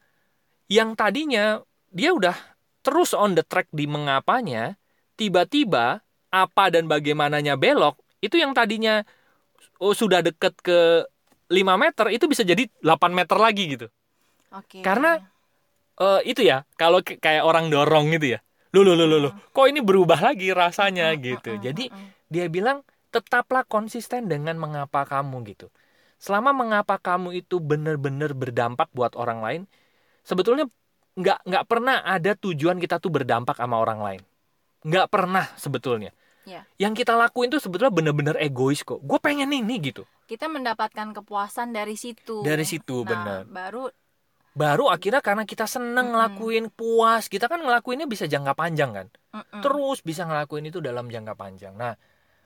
yang 0.65 0.93
tadinya 0.93 1.61
dia 1.89 2.13
udah 2.13 2.33
terus 2.81 3.13
on 3.13 3.33
the 3.37 3.45
track 3.45 3.69
di 3.69 3.85
mengapanya, 3.85 4.77
tiba-tiba 5.13 6.01
apa 6.29 6.63
dan 6.69 6.85
bagaimananya 6.89 7.53
belok, 7.53 7.97
itu 8.21 8.37
yang 8.37 8.53
tadinya 8.53 9.01
oh, 9.77 9.93
sudah 9.93 10.21
deket 10.21 10.57
ke 10.61 11.05
5 11.49 11.77
meter, 11.77 12.13
itu 12.13 12.25
bisa 12.29 12.41
jadi 12.45 12.65
8 12.81 13.13
meter 13.13 13.37
lagi 13.37 13.77
gitu. 13.77 13.87
oke 14.53 14.81
karena- 14.81 15.21
Eh, 15.99 16.21
itu 16.31 16.47
ya, 16.47 16.63
kalau 16.79 17.03
kayak 17.03 17.43
orang 17.43 17.67
dorong 17.67 18.07
gitu 18.15 18.35
ya. 18.35 18.39
Loh, 18.71 18.87
loh, 18.87 18.95
loh, 18.95 19.09
loh, 19.09 19.19
loh, 19.19 19.33
kok 19.51 19.65
ini 19.67 19.81
berubah 19.81 20.21
lagi 20.21 20.53
rasanya 20.53 21.11
gitu. 21.17 21.57
Jadi 21.59 21.89
dia 22.29 22.45
bilang 22.47 22.85
tetaplah 23.09 23.65
konsisten 23.65 24.29
dengan 24.29 24.55
mengapa 24.55 25.03
kamu 25.03 25.41
gitu. 25.49 25.67
Selama 26.21 26.53
mengapa 26.53 27.01
kamu 27.01 27.43
itu 27.43 27.57
benar-benar 27.57 28.37
berdampak 28.37 28.87
buat 28.93 29.17
orang 29.17 29.39
lain, 29.41 29.61
sebetulnya 30.21 30.69
nggak 31.17 31.39
nggak 31.43 31.65
pernah 31.65 32.05
ada 32.05 32.37
tujuan 32.37 32.77
kita 32.77 33.01
tuh 33.01 33.09
berdampak 33.11 33.57
sama 33.57 33.81
orang 33.81 33.99
lain. 33.99 34.21
Nggak 34.85 35.07
pernah 35.11 35.49
sebetulnya. 35.59 36.13
Iya. 36.47 36.63
Yang 36.79 37.03
kita 37.03 37.19
lakuin 37.19 37.51
tuh 37.51 37.59
sebetulnya 37.59 37.91
bener-bener 37.91 38.39
egois 38.39 38.85
kok. 38.85 39.01
Gue 39.03 39.19
pengen 39.19 39.51
ini 39.51 39.75
gitu. 39.81 40.07
kita 40.29 40.45
mendapatkan 40.45 41.09
kepuasan 41.09 41.73
dari 41.73 41.97
situ 41.97 42.45
Dari 42.45 42.61
situ 42.61 43.01
nah, 43.01 43.09
bener. 43.09 43.41
baru 43.49 43.89
Baru 44.55 44.89
akhirnya 44.89 45.21
karena 45.23 45.43
kita 45.47 45.69
seneng 45.69 46.09
Mm-mm. 46.09 46.13
ngelakuin 46.15 46.65
puas, 46.73 47.29
kita 47.29 47.45
kan 47.47 47.61
ngelakuinnya 47.63 48.09
bisa 48.09 48.25
jangka 48.27 48.53
panjang 48.57 48.91
kan. 48.91 49.07
mm-mm. 49.33 49.61
terus 49.61 50.01
bisa 50.01 50.25
ngelakuin 50.25 50.65
itu 50.73 50.79
dalam 50.81 51.05
jangka 51.07 51.33
panjang. 51.37 51.73
Nah, 51.77 51.93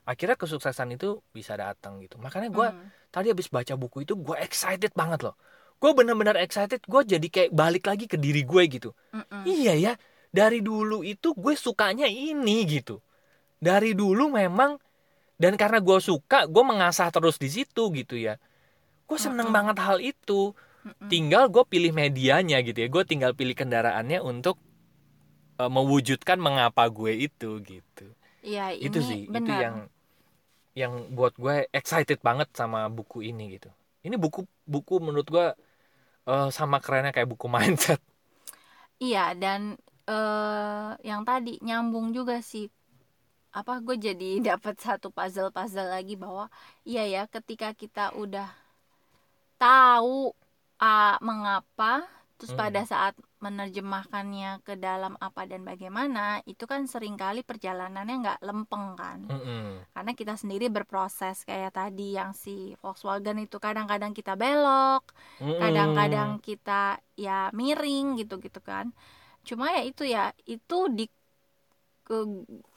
akhirnya 0.03 0.35
kesuksesan 0.35 0.95
itu 0.95 1.23
bisa 1.31 1.55
datang 1.55 1.99
gitu. 2.03 2.19
Makanya 2.19 2.49
gue 2.51 2.67
Mm. 2.75 2.87
tadi 3.13 3.27
habis 3.31 3.47
baca 3.47 3.73
buku 3.79 4.03
itu 4.03 4.13
gue 4.19 4.35
excited 4.43 4.91
banget 4.93 5.23
loh. 5.25 5.35
Gue 5.79 5.91
bener-bener 5.95 6.35
excited. 6.43 6.83
Gue 6.83 7.03
jadi 7.07 7.27
kayak 7.27 7.51
balik 7.55 7.83
lagi 7.87 8.05
ke 8.07 8.17
diri 8.19 8.43
gue 8.43 8.63
gitu. 8.67 8.89
Mm-mm. 9.15 9.43
Iya 9.47 9.73
ya, 9.79 9.93
dari 10.31 10.59
dulu 10.59 11.01
itu 11.07 11.31
gue 11.35 11.53
sukanya 11.55 12.07
ini 12.07 12.67
gitu. 12.67 12.99
Dari 13.63 13.95
dulu 13.95 14.27
memang 14.33 14.75
dan 15.39 15.55
karena 15.59 15.79
gue 15.83 15.99
suka, 16.03 16.45
gue 16.47 16.63
mengasah 16.63 17.09
terus 17.15 17.35
di 17.41 17.49
situ 17.51 17.89
gitu 17.95 18.15
ya. 18.19 18.37
Gue 19.07 19.19
seneng 19.19 19.49
Mm-mm. 19.49 19.55
banget 19.55 19.77
hal 19.83 19.99
itu. 20.03 20.53
Mm-mm. 20.85 21.13
Tinggal 21.13 21.43
gue 21.53 21.63
pilih 21.73 21.91
medianya 22.01 22.57
gitu 22.67 22.77
ya. 22.83 22.87
Gue 22.95 23.03
tinggal 23.11 23.31
pilih 23.39 23.55
kendaraannya 23.61 24.19
untuk 24.31 24.55
eh, 25.61 25.69
mewujudkan 25.71 26.37
mengapa 26.41 26.83
gue 26.89 27.11
itu 27.27 27.49
gitu 27.63 28.05
Iya, 28.47 28.63
ini 28.85 28.87
itu 28.87 28.99
sih 29.09 29.21
itu 29.39 29.51
benar. 29.51 29.65
yang 29.65 29.87
yang 30.73 30.93
buat 31.17 31.33
gue 31.37 31.69
excited 31.73 32.19
banget 32.27 32.49
sama 32.57 32.89
buku 32.89 33.25
ini 33.29 33.57
gitu 33.59 33.69
ini 34.05 34.15
buku 34.17 34.45
buku 34.65 34.95
menurut 35.03 35.27
gue 35.29 35.45
eh, 36.29 36.47
sama 36.57 36.77
kerennya 36.83 37.11
kayak 37.15 37.29
buku 37.33 37.47
mindset 37.55 38.01
Iya, 39.03 39.19
dan 39.41 39.61
eh 40.09 40.89
yang 41.09 41.21
tadi 41.29 41.49
nyambung 41.67 42.07
juga 42.17 42.35
sih. 42.51 42.63
Apa 43.59 43.73
gue 43.85 43.95
jadi 44.07 44.25
dapat 44.49 44.75
satu 44.85 45.07
puzzle-puzzle 45.17 45.89
lagi 45.95 46.13
bahwa 46.23 46.45
iya 46.89 47.01
ya, 47.13 47.21
ketika 47.35 47.67
kita 47.81 48.01
udah 48.23 48.47
tahu 49.61 50.33
ah, 50.83 51.15
mengapa, 51.27 52.03
terus 52.37 52.51
Hmm. 52.53 52.61
pada 52.61 52.81
saat 52.91 53.13
menerjemahkannya 53.45 54.51
ke 54.67 54.73
dalam 54.87 55.13
apa 55.27 55.41
dan 55.51 55.61
bagaimana, 55.69 56.43
itu 56.51 56.63
kan 56.71 56.81
sering 56.93 57.15
kali 57.23 57.39
perjalanannya 57.49 58.15
nggak 58.23 58.39
lempeng 58.47 58.87
kan. 58.99 59.19
Mm-mm. 59.31 59.83
Karena 59.95 60.11
kita 60.19 60.33
sendiri 60.41 60.67
berproses 60.73 61.37
kayak 61.49 61.71
tadi 61.79 62.17
yang 62.19 62.31
si 62.33 62.75
Volkswagen 62.81 63.37
itu 63.45 63.57
kadang-kadang 63.65 64.11
kita 64.17 64.33
belok, 64.35 65.03
Mm-mm. 65.39 65.59
kadang-kadang 65.61 66.29
kita 66.41 66.99
ya 67.15 67.47
miring 67.53 68.19
gitu-gitu 68.19 68.59
kan 68.63 68.91
cuma 69.43 69.75
ya 69.75 69.81
itu 69.83 70.03
ya 70.07 70.31
itu 70.47 70.77
di 70.97 71.05
ke 72.07 72.15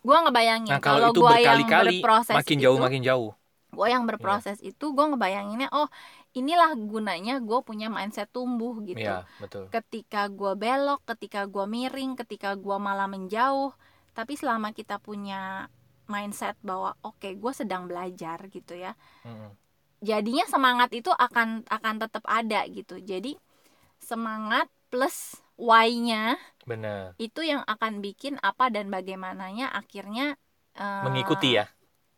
gua 0.07 0.16
ngebayangin 0.27 0.71
nah 0.71 0.81
kalau 0.83 1.11
itu 1.11 1.21
gua 1.23 1.38
yang 1.42 1.62
berproses 1.66 2.35
makin 2.38 2.59
jauh 2.62 2.79
itu, 2.79 2.85
makin 2.87 3.03
jauh 3.07 3.31
gua 3.75 3.87
yang 3.95 4.05
berproses 4.07 4.59
itu 4.62 4.85
gua 4.95 5.07
ngebayanginnya 5.14 5.69
oh 5.75 5.88
inilah 6.37 6.77
gunanya 6.77 7.40
gue 7.40 7.59
punya 7.64 7.88
mindset 7.88 8.29
tumbuh 8.29 8.77
gitu. 8.85 9.01
Iya 9.01 9.25
betul. 9.40 9.72
Ketika 9.72 10.29
gua 10.29 10.53
belok 10.53 11.01
ketika 11.09 11.49
gua 11.49 11.64
miring 11.64 12.12
ketika 12.20 12.53
gua 12.61 12.77
malah 12.77 13.09
menjauh 13.09 13.72
tapi 14.12 14.33
selama 14.37 14.72
kita 14.72 14.96
punya 15.01 15.68
mindset 16.07 16.57
bahwa 16.62 16.94
oke 17.03 17.35
gue 17.37 17.53
sedang 17.53 17.90
belajar 17.90 18.38
gitu 18.49 18.79
ya 18.79 18.94
Mm-mm. 19.27 19.51
jadinya 20.01 20.46
semangat 20.46 20.94
itu 20.94 21.11
akan 21.11 21.66
akan 21.66 21.94
tetap 21.99 22.25
ada 22.29 22.62
gitu. 22.70 22.96
Jadi 23.03 23.35
semangat 23.99 24.68
plus 24.92 25.35
why-nya 25.59 26.37
bener. 26.68 27.16
itu 27.18 27.40
yang 27.42 27.64
akan 27.66 28.05
bikin 28.05 28.37
apa 28.44 28.68
dan 28.70 28.92
bagaimananya 28.92 29.72
akhirnya 29.72 30.37
eh, 30.77 31.05
mengikuti 31.05 31.57
ya? 31.59 31.64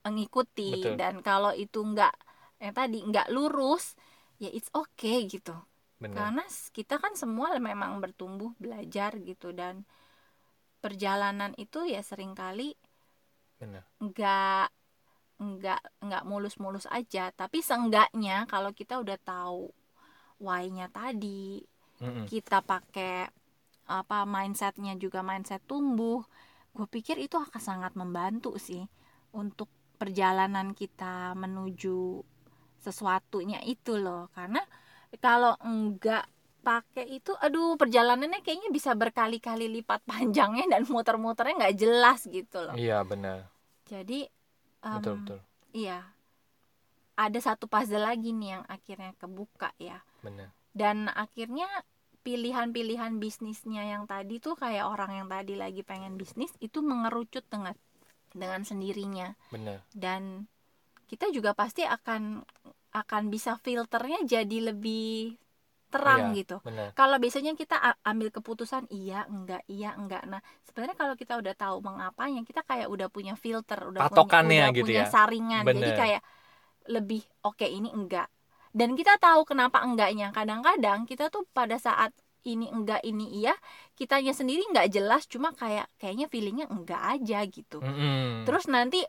mengikuti. 0.05 0.71
Betul. 0.75 0.95
dan 1.01 1.15
kalau 1.25 1.53
itu 1.55 1.81
enggak 1.81 2.15
yang 2.59 2.75
tadi 2.75 2.99
enggak 3.05 3.31
lurus 3.31 3.95
ya 4.43 4.51
it's 4.59 4.71
okay 4.75 5.27
gitu. 5.35 5.55
Benar 6.01 6.15
karena 6.17 6.45
kita 6.77 6.95
kan 7.03 7.13
semua 7.23 7.49
memang 7.59 7.93
bertumbuh 8.03 8.53
belajar 8.63 9.11
gitu 9.31 9.49
dan 9.61 9.75
perjalanan 10.85 11.53
itu 11.65 11.81
ya 11.95 12.01
sering 12.11 12.33
kali 12.41 12.75
nggak 14.07 14.67
nggak 15.49 15.83
nggak 16.07 16.25
mulus-mulus 16.31 16.87
aja. 16.99 17.25
Tapi 17.41 17.59
seenggaknya 17.69 18.37
kalau 18.53 18.71
kita 18.81 18.95
udah 19.05 19.19
tahu 19.33 19.63
why-nya 20.47 20.87
tadi 20.93 21.63
Mm-mm. 22.01 22.31
kita 22.31 22.59
pakai 22.73 23.29
apa 23.99 24.19
mindsetnya 24.35 24.95
juga 25.05 25.21
mindset 25.31 25.63
tumbuh 25.71 26.21
gue 26.77 26.87
pikir 26.97 27.17
itu 27.27 27.37
akan 27.41 27.63
sangat 27.71 27.93
membantu 28.01 28.55
sih 28.61 28.85
untuk 29.35 29.69
perjalanan 30.01 30.69
kita 30.77 31.35
menuju 31.43 32.23
sesuatunya 32.81 33.61
itu 33.67 33.99
loh. 33.99 34.31
Karena 34.33 34.63
kalau 35.19 35.55
enggak 35.63 36.27
pakai 36.59 37.07
itu 37.17 37.33
aduh 37.39 37.79
perjalanannya 37.81 38.45
kayaknya 38.45 38.69
bisa 38.69 38.93
berkali-kali 38.93 39.71
lipat 39.81 40.05
panjangnya 40.05 40.69
dan 40.69 40.85
muter-muternya 40.85 41.55
nggak 41.65 41.77
jelas 41.79 42.21
gitu 42.29 42.61
loh. 42.61 42.75
Iya 42.77 43.01
benar. 43.07 43.49
Jadi 43.89 44.29
em, 44.85 44.95
betul 45.01 45.15
betul. 45.25 45.39
iya. 45.73 46.05
Ada 47.19 47.51
satu 47.51 47.67
puzzle 47.67 48.05
lagi 48.05 48.31
nih 48.31 48.61
yang 48.61 48.65
akhirnya 48.71 49.11
kebuka 49.19 49.75
ya. 49.81 49.99
Benar. 50.23 50.55
Dan 50.71 51.11
akhirnya 51.11 51.67
pilihan-pilihan 52.23 53.17
bisnisnya 53.19 53.89
yang 53.89 54.05
tadi 54.05 54.39
tuh 54.39 54.55
kayak 54.55 54.87
orang 54.87 55.25
yang 55.25 55.29
tadi 55.33 55.57
lagi 55.57 55.83
pengen 55.83 56.21
bisnis 56.21 56.53
itu 56.61 56.85
mengerucut 56.85 57.43
dengan 57.49 57.75
dengan 58.31 58.63
sendirinya. 58.63 59.35
Benar. 59.49 59.83
Dan 59.91 60.47
kita 61.11 61.27
juga 61.37 61.51
pasti 61.57 61.83
akan 61.85 62.45
akan 62.93 63.23
bisa 63.35 63.57
filternya 63.65 64.19
jadi 64.25 64.73
lebih 64.73 65.37
terang 65.89 66.37
Iya, 66.37 66.39
gitu. 66.45 66.57
kalau 66.93 67.17
biasanya 67.17 67.57
kita 67.57 67.77
ambil 68.05 68.29
keputusan 68.29 68.85
iya 68.93 69.25
enggak 69.25 69.65
iya 69.73 69.97
enggak. 69.97 70.23
Nah 70.29 70.41
sebenarnya 70.69 70.97
kalau 71.01 71.15
kita 71.17 71.41
udah 71.41 71.55
tahu 71.57 71.77
mengapanya 71.81 72.41
kita 72.45 72.61
kayak 72.61 72.93
udah 72.93 73.09
punya 73.09 73.35
filter 73.41 73.79
udah 73.89 74.05
Patokannya 74.05 74.69
punya, 74.69 74.69
udah 74.69 74.77
gitu 74.77 74.85
punya 74.85 75.05
ya. 75.09 75.13
saringan. 75.15 75.63
Jadi 75.65 75.73
Bener. 75.73 75.97
kayak 75.97 76.23
lebih 76.93 77.23
oke 77.45 77.67
ini 77.67 77.89
enggak. 77.93 78.29
Dan 78.73 78.93
kita 79.01 79.17
tahu 79.17 79.49
kenapa 79.49 79.81
enggaknya. 79.81 80.29
Kadang-kadang 80.37 81.09
kita 81.09 81.33
tuh 81.33 81.49
pada 81.57 81.81
saat 81.81 82.13
ini 82.45 82.69
enggak 82.73 83.01
ini 83.05 83.45
iya 83.45 83.53
kitanya 83.99 84.33
sendiri 84.33 84.65
enggak 84.69 84.89
jelas 84.93 85.25
cuma 85.29 85.53
kayak 85.53 85.89
kayaknya 86.01 86.29
feelingnya 86.33 86.67
enggak 86.69 87.01
aja 87.17 87.45
gitu. 87.49 87.81
Mm-mm. 87.81 88.45
terus 88.49 88.65
nanti 88.71 89.05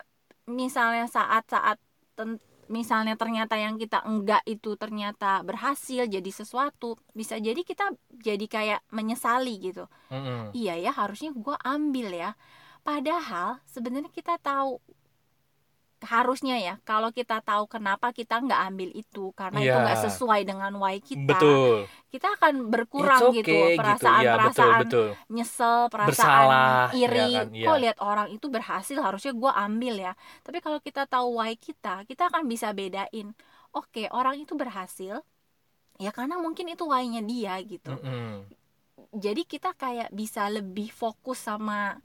misalnya 0.50 1.06
saat-saat 1.08 1.78
misalnya 2.70 3.18
ternyata 3.18 3.58
yang 3.58 3.82
kita 3.82 4.06
enggak 4.06 4.46
itu 4.46 4.78
ternyata 4.78 5.42
berhasil 5.42 6.06
jadi 6.06 6.30
sesuatu 6.30 7.02
bisa 7.18 7.42
jadi 7.42 7.58
kita 7.66 7.98
jadi 8.22 8.46
kayak 8.46 8.82
menyesali 8.94 9.58
gitu 9.58 9.90
Mm-mm. 10.14 10.54
iya 10.54 10.78
ya 10.78 10.94
harusnya 10.94 11.34
gua 11.34 11.58
ambil 11.66 12.14
ya 12.14 12.38
padahal 12.86 13.58
sebenarnya 13.66 14.14
kita 14.14 14.38
tahu 14.38 14.78
harusnya 16.00 16.56
ya 16.56 16.80
kalau 16.88 17.12
kita 17.12 17.44
tahu 17.44 17.68
kenapa 17.68 18.16
kita 18.16 18.40
nggak 18.40 18.62
ambil 18.72 18.90
itu 18.96 19.36
karena 19.36 19.60
itu 19.60 19.76
Iya. 19.76 19.84
nggak 19.84 20.00
sesuai 20.08 20.42
dengan 20.48 20.72
why 20.80 21.04
kita 21.04 21.28
betul 21.28 21.84
kita 22.08 22.28
akan 22.40 22.72
berkurang 22.72 23.20
It's 23.30 23.44
gitu 23.44 23.52
okay, 23.52 23.76
perasaan 23.76 24.22
Iya, 24.24 24.32
betul 24.32 24.40
perasaan 24.40 24.80
betul 24.88 25.08
nyesel 25.28 25.80
perasaan 25.92 26.08
Bersalah, 26.10 26.86
iri 26.96 27.28
ya 27.36 27.42
kan, 27.44 27.48
iya. 27.52 27.68
kok 27.68 27.78
lihat 27.84 27.98
orang 28.00 28.28
itu 28.32 28.48
berhasil 28.48 28.98
harusnya 28.98 29.34
gue 29.36 29.52
ambil 29.52 29.96
ya 30.00 30.14
tapi 30.42 30.58
kalau 30.64 30.80
kita 30.80 31.04
tahu 31.04 31.28
why 31.36 31.52
kita 31.54 32.08
kita 32.08 32.32
akan 32.32 32.48
bisa 32.48 32.72
bedain 32.72 33.36
oke 33.76 34.04
orang 34.16 34.40
itu 34.40 34.56
berhasil 34.56 35.20
ya 36.00 36.12
karena 36.16 36.40
mungkin 36.40 36.72
itu 36.72 36.88
why-nya 36.88 37.20
dia 37.22 37.60
gitu 37.60 37.92
Mm-mm. 37.92 38.48
jadi 39.12 39.42
kita 39.44 39.76
kayak 39.76 40.16
bisa 40.16 40.48
lebih 40.48 40.90
fokus 40.90 41.44
sama 41.44 42.00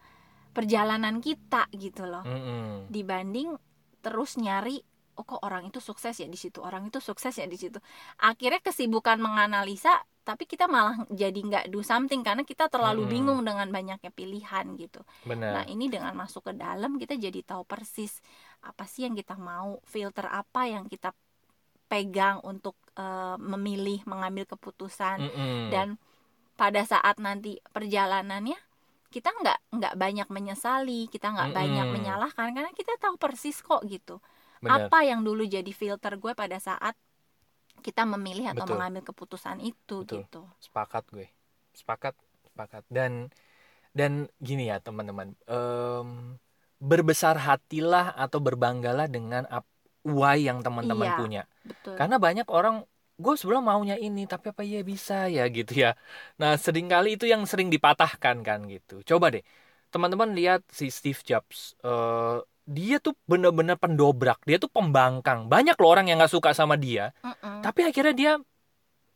perjalanan 0.51 1.19
kita 1.19 1.67
gitu 1.71 2.07
loh 2.07 2.23
Mm-mm. 2.23 2.91
dibanding 2.91 3.55
terus 4.05 4.37
nyari 4.37 4.85
oh 5.15 5.23
kok 5.23 5.41
orang 5.47 5.71
itu 5.71 5.79
sukses 5.79 6.15
ya 6.19 6.29
di 6.29 6.39
situ? 6.39 6.59
Orang 6.61 6.91
itu 6.91 6.99
sukses 6.99 7.35
ya 7.39 7.47
di 7.47 7.57
situ? 7.57 7.79
Akhirnya 8.21 8.61
kesibukan 8.61 9.19
menganalisa 9.23 10.03
tapi 10.25 10.49
kita 10.49 10.65
malah 10.65 10.97
jadi 11.13 11.37
nggak 11.37 11.65
do 11.69 11.85
something 11.85 12.25
karena 12.25 12.43
kita 12.49 12.73
terlalu 12.73 13.05
Mm-mm. 13.05 13.13
bingung 13.13 13.41
dengan 13.45 13.69
banyaknya 13.69 14.11
pilihan 14.11 14.67
gitu. 14.81 15.05
Nah 15.05 15.65
benar. 15.65 15.65
ini 15.69 15.87
dengan 15.93 16.17
masuk 16.17 16.49
ke 16.49 16.53
dalam 16.57 16.97
kita 16.97 17.15
jadi 17.17 17.41
tahu 17.45 17.63
persis 17.69 18.25
apa 18.65 18.89
sih 18.89 19.05
yang 19.05 19.15
kita 19.15 19.37
mau 19.37 19.79
filter 19.85 20.25
apa 20.29 20.65
yang 20.65 20.89
kita 20.89 21.13
pegang 21.85 22.41
untuk 22.43 22.75
eh, 22.97 23.37
memilih 23.39 24.01
mengambil 24.09 24.49
keputusan. 24.49 25.29
Mm-mm. 25.29 25.69
dan 25.71 25.89
pada 26.55 26.83
saat 26.87 27.19
nanti 27.19 27.59
perjalanannya 27.75 28.57
kita 29.15 29.31
nggak 29.31 29.59
nggak 29.79 29.95
banyak 29.95 30.29
menyesali 30.37 31.07
kita 31.15 31.27
nggak 31.35 31.51
banyak 31.55 31.87
Mm-mm. 31.87 31.95
menyalahkan 31.97 32.49
karena 32.51 32.71
kita 32.75 32.93
tahu 32.99 33.15
persis 33.23 33.57
kok 33.63 33.83
gitu 33.87 34.19
benar 34.59 34.91
apa 34.91 34.99
yang 35.07 35.21
dulu 35.23 35.43
jadi 35.47 35.71
filter 35.81 36.19
gue 36.19 36.33
pada 36.35 36.59
saat 36.59 36.95
kita 37.87 38.03
memilih 38.09 38.51
atau 38.51 38.65
Betul. 38.65 38.75
mengambil 38.75 39.03
keputusan 39.05 39.59
itu 39.63 39.97
Betul. 40.03 40.27
gitu 40.27 40.41
sepakat 40.59 41.05
gue 41.15 41.27
sepakat 41.79 42.15
sepakat 42.49 42.83
dan 42.91 43.13
dan 43.95 44.27
gini 44.43 44.67
ya 44.71 44.83
teman-teman 44.83 45.39
Em, 45.47 46.09
berbesar 46.83 47.39
hatilah 47.39 48.13
atau 48.19 48.39
berbanggalah 48.43 49.07
dengan 49.07 49.47
ap- 49.49 49.71
why 50.05 50.37
yang 50.37 50.61
teman-teman 50.61 51.09
Iya. 51.09 51.19
punya 51.19 51.43
betul 51.65 51.95
karena 51.97 52.17
banyak 52.21 52.47
orang 52.51 52.85
gue 53.23 53.35
sebelum 53.41 53.63
maunya 53.71 53.97
ini 54.07 54.21
tapi 54.33 54.47
apa 54.53 54.63
ya 54.67 54.81
bisa 54.93 55.15
ya? 55.37 55.43
Gitu 55.57 55.73
ya. 55.85 55.89
Nah 56.41 56.53
sering 56.65 56.87
kali 56.93 57.09
itu 57.17 57.25
yang 57.33 57.43
sering 57.51 57.69
dipatahkan 57.75 58.37
kan 58.49 58.59
gitu. 58.75 58.93
Coba 59.11 59.27
deh 59.35 59.43
teman-teman 59.93 60.31
lihat 60.39 60.61
si 60.79 60.91
Steve 60.91 61.21
Jobs 61.29 61.79
Eh, 61.87 62.37
dia 62.65 62.97
tuh 63.05 63.13
bener-bener 63.31 63.77
pendobrak 63.83 64.39
dia 64.49 64.57
tuh 64.65 64.71
pembangkang. 64.77 65.39
Banyak 65.53 65.75
loh 65.81 65.89
orang 65.95 66.07
yang 66.11 66.17
nggak 66.21 66.33
suka 66.37 66.51
sama 66.57 66.75
dia 66.81 67.13
Mm-mm. 67.25 67.63
tapi 67.65 67.81
akhirnya 67.89 68.15
dia 68.21 68.33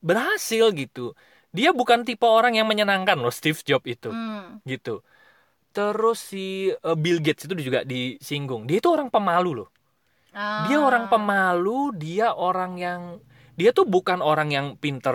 berhasil 0.09 0.65
gitu. 0.77 1.15
Dia 1.57 1.71
bukan 1.73 2.05
tipe 2.07 2.27
orang 2.29 2.55
yang 2.59 2.69
menyenangkan 2.71 3.17
loh 3.19 3.33
Steve 3.33 3.59
Jobs 3.65 3.89
itu 3.89 4.09
Hmm. 4.13 4.61
gitu. 4.69 5.01
Terus 5.75 6.19
si 6.33 6.73
eh, 6.73 6.97
Bill 6.99 7.19
Gates 7.25 7.45
itu 7.49 7.55
juga 7.61 7.81
disinggung. 7.87 8.67
Dia 8.69 8.79
itu 8.83 8.91
orang 8.91 9.09
pemalu 9.15 9.51
loh. 9.65 9.69
Dia 10.59 10.79
Ah. 10.79 10.87
orang 10.89 11.05
pemalu 11.13 11.95
dia 11.99 12.35
orang 12.35 12.73
yang 12.79 13.03
dia 13.59 13.71
tuh 13.77 13.85
bukan 13.95 14.19
orang 14.31 14.49
yang 14.57 14.67
pinter 14.83 15.15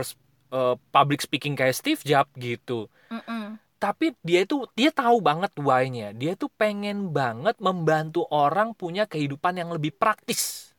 eh, 0.56 0.76
public 0.96 1.20
speaking 1.26 1.54
kayak 1.60 1.76
Steve 1.80 2.02
Jobs 2.04 2.34
gitu. 2.38 2.90
Mm-mm. 3.12 3.60
tapi 3.84 4.16
dia 4.28 4.40
itu 4.48 4.56
dia 4.80 4.90
tahu 4.96 5.18
banget 5.30 5.52
why-nya. 5.60 6.08
Dia 6.22 6.32
tuh 6.42 6.50
pengen 6.62 6.98
banget 7.20 7.56
membantu 7.68 8.24
orang 8.32 8.70
punya 8.82 9.04
kehidupan 9.12 9.54
yang 9.60 9.70
lebih 9.76 9.92
praktis. 10.02 10.72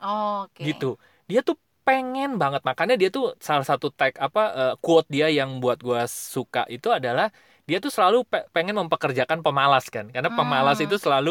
Oke. 0.00 0.64
Gitu. 0.66 0.86
Dia 1.30 1.40
tuh 1.48 1.56
pengen 1.86 2.36
banget. 2.42 2.60
Makanya 2.68 2.94
dia 3.00 3.08
tuh 3.16 3.24
salah 3.40 3.64
satu 3.70 3.86
tag 3.94 4.12
apa 4.26 4.40
eh, 4.60 4.74
quote 4.84 5.08
dia 5.14 5.26
yang 5.38 5.50
buat 5.62 5.78
gua 5.86 6.04
suka 6.34 6.66
itu 6.74 6.88
adalah 6.98 7.30
dia 7.68 7.78
tuh 7.84 7.92
selalu 7.92 8.24
pe- 8.30 8.46
pengen 8.54 8.74
mempekerjakan 8.80 9.40
pemalas 9.46 9.84
kan. 9.94 10.06
Karena 10.14 10.30
pemalas 10.32 10.76
Hmm. 10.78 10.86
itu 10.88 10.96
selalu 10.98 11.30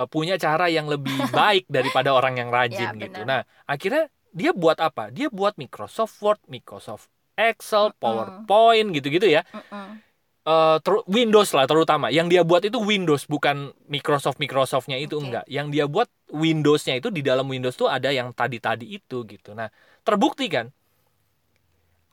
eh, 0.00 0.08
punya 0.14 0.34
cara 0.40 0.66
yang 0.72 0.86
lebih 0.88 1.16
baik 1.38 1.64
daripada 1.68 2.10
orang 2.18 2.34
yang 2.40 2.50
rajin 2.54 2.90
Ya, 2.96 3.02
gitu. 3.04 3.20
nah 3.28 3.40
akhirnya 3.68 4.08
dia 4.32 4.52
buat 4.52 4.78
apa 4.78 5.10
dia 5.12 5.28
buat 5.32 5.56
Microsoft 5.56 6.18
Word 6.20 6.40
Microsoft 6.46 7.08
Excel. 7.38 7.94
PowerPoint 8.02 8.90
gitu-gitu 8.94 9.30
ya 9.30 9.46
Mm-mm. 9.54 10.02
Eh, 10.48 10.76
ter- 10.80 11.04
Windows 11.04 11.52
lah 11.52 11.68
terutama 11.68 12.08
yang 12.08 12.24
dia 12.32 12.40
buat 12.40 12.64
itu 12.64 12.80
Windows 12.80 13.28
bukan 13.28 13.68
Microsoft 13.84 14.40
Microsoftnya 14.40 14.96
itu 14.96 15.20
Oke. 15.20 15.28
enggak 15.28 15.44
yang 15.44 15.68
dia 15.68 15.84
buat 15.84 16.08
Windowsnya 16.32 16.96
itu 16.96 17.12
di 17.12 17.20
dalam 17.20 17.44
Windows 17.52 17.76
tuh 17.76 17.84
ada 17.84 18.08
yang 18.08 18.32
tadi-tadi 18.32 18.96
itu 18.96 19.28
gitu 19.28 19.52
nah 19.52 19.68
terbukti 20.08 20.48
kan 20.48 20.72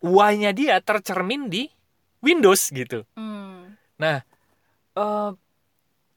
why-nya 0.03 0.51
dia 0.51 0.83
tercermin 0.83 1.47
di 1.47 1.71
Windows 2.19 2.75
gitu 2.75 3.07
Hmm. 3.15 3.79
nah 3.95 4.19
eh 4.99 5.31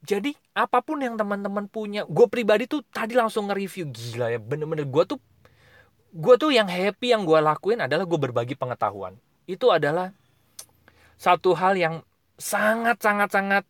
jadi 0.03 0.31
apa 0.55 0.83
pun 0.83 0.99
yang 1.03 1.15
teman-teman 1.15 1.71
punya 1.71 2.03
gue 2.07 2.27
pribadi 2.27 2.67
tuh 2.67 2.83
tadi 2.91 3.15
langsung 3.15 3.47
nge-review 3.47 3.91
gila 3.91 4.27
ya 4.35 4.39
bener-bener 4.43 4.91
gue 4.91 5.05
tuh 5.07 5.19
gue 6.12 6.35
tuh 6.40 6.51
yang 6.53 6.68
happy 6.68 7.12
yang 7.12 7.23
gue 7.29 7.38
lakuin 7.40 7.85
adalah 7.85 8.05
gue 8.09 8.18
berbagi 8.18 8.55
pengetahuan 8.57 9.16
itu 9.44 9.68
adalah 9.68 10.12
satu 11.18 11.53
hal 11.57 11.75
yang 11.77 11.94
sangat 12.38 13.01
sangat 13.03 13.29
sangat 13.35 13.64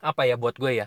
apa 0.00 0.22
ya 0.24 0.40
buat 0.40 0.56
gue 0.56 0.84
ya 0.84 0.86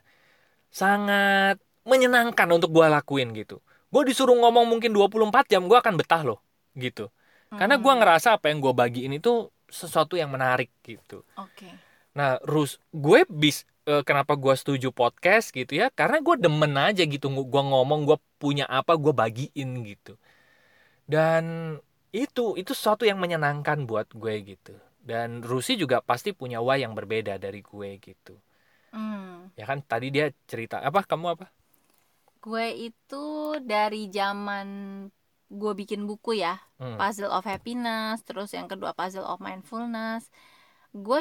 sangat 0.74 1.62
menyenangkan 1.86 2.50
untuk 2.50 2.74
gue 2.74 2.86
lakuin 2.90 3.30
gitu 3.36 3.62
gue 3.94 4.02
disuruh 4.10 4.34
ngomong 4.34 4.66
mungkin 4.66 4.90
24 4.90 5.46
jam 5.52 5.70
gue 5.70 5.78
akan 5.78 5.96
betah 6.00 6.22
loh 6.26 6.40
gitu 6.74 7.10
karena 7.54 7.78
gue 7.78 7.94
Mm. 7.94 8.00
ngerasa 8.02 8.42
apa 8.42 8.50
yang 8.50 8.58
gue 8.66 8.74
bagiin 8.74 9.14
itu 9.14 9.54
sesuatu 9.70 10.18
yang 10.18 10.34
menarik 10.34 10.74
gitu 10.82 11.22
oke 11.38 11.94
Nah, 12.14 12.38
Rus, 12.46 12.78
gue 12.94 13.26
bis 13.26 13.66
eh, 13.90 14.06
kenapa 14.06 14.38
gue 14.38 14.54
setuju 14.54 14.94
podcast 14.94 15.50
gitu 15.50 15.82
ya? 15.82 15.90
Karena 15.90 16.22
gue 16.22 16.38
demen 16.38 16.78
aja 16.78 17.02
gitu, 17.10 17.26
gue 17.26 17.64
ngomong 17.66 18.06
gue 18.06 18.18
punya 18.38 18.70
apa 18.70 18.94
gue 18.94 19.10
bagiin 19.10 19.82
gitu. 19.82 20.14
Dan 21.08 21.46
itu 22.14 22.54
itu 22.62 22.72
sesuatu 22.78 23.04
yang 23.10 23.18
menyenangkan 23.18 23.90
buat 23.90 24.08
gue 24.14 24.36
gitu 24.46 24.74
dan 25.04 25.42
Rusi 25.44 25.74
juga 25.76 25.98
pasti 26.00 26.30
punya 26.32 26.62
why 26.62 26.78
yang 26.86 26.94
berbeda 26.94 27.42
dari 27.42 27.60
gue 27.66 27.90
gitu 28.00 28.38
Hmm. 28.94 29.52
ya 29.60 29.66
kan 29.70 29.80
tadi 29.92 30.08
dia 30.16 30.26
cerita 30.50 30.76
apa 30.82 31.00
kamu 31.10 31.26
apa 31.38 31.46
Gue 32.44 32.66
itu 32.92 33.16
dari 33.72 33.98
zaman 34.18 34.68
gue 35.60 35.72
bikin 35.82 36.02
buku 36.10 36.32
ya, 36.44 36.60
Hmm. 36.80 36.98
Puzzle 37.00 37.32
of 37.32 37.44
Happiness, 37.52 38.18
terus 38.28 38.50
yang 38.58 38.68
kedua 38.72 38.92
Puzzle 39.00 39.24
of 39.32 39.40
Mindfulness. 39.48 40.28
Gue 41.06 41.20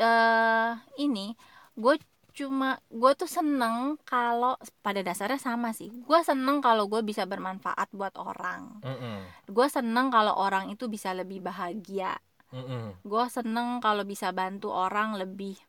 eh 0.00 0.70
ini, 1.04 1.34
gue 1.82 1.94
cuma 2.40 2.80
gue 2.88 3.12
tuh 3.20 3.28
seneng 3.28 4.00
kalau 4.08 4.56
pada 4.80 5.04
dasarnya 5.04 5.36
sama 5.36 5.76
sih. 5.76 5.92
Gue 6.08 6.20
seneng 6.24 6.64
kalau 6.64 6.88
gue 6.88 7.04
bisa 7.04 7.28
bermanfaat 7.28 7.92
buat 7.92 8.16
orang. 8.16 8.80
Mm-mm. 8.80 9.18
Gue 9.52 9.68
seneng 9.68 10.08
kalau 10.08 10.32
orang 10.40 10.72
itu 10.72 10.88
bisa 10.88 11.12
lebih 11.12 11.44
bahagia. 11.44 12.16
Mm-mm. 12.56 12.96
Gue 13.04 13.24
seneng 13.28 13.84
kalau 13.84 14.08
bisa 14.08 14.32
bantu 14.32 14.72
orang 14.72 15.20
lebih 15.20 15.60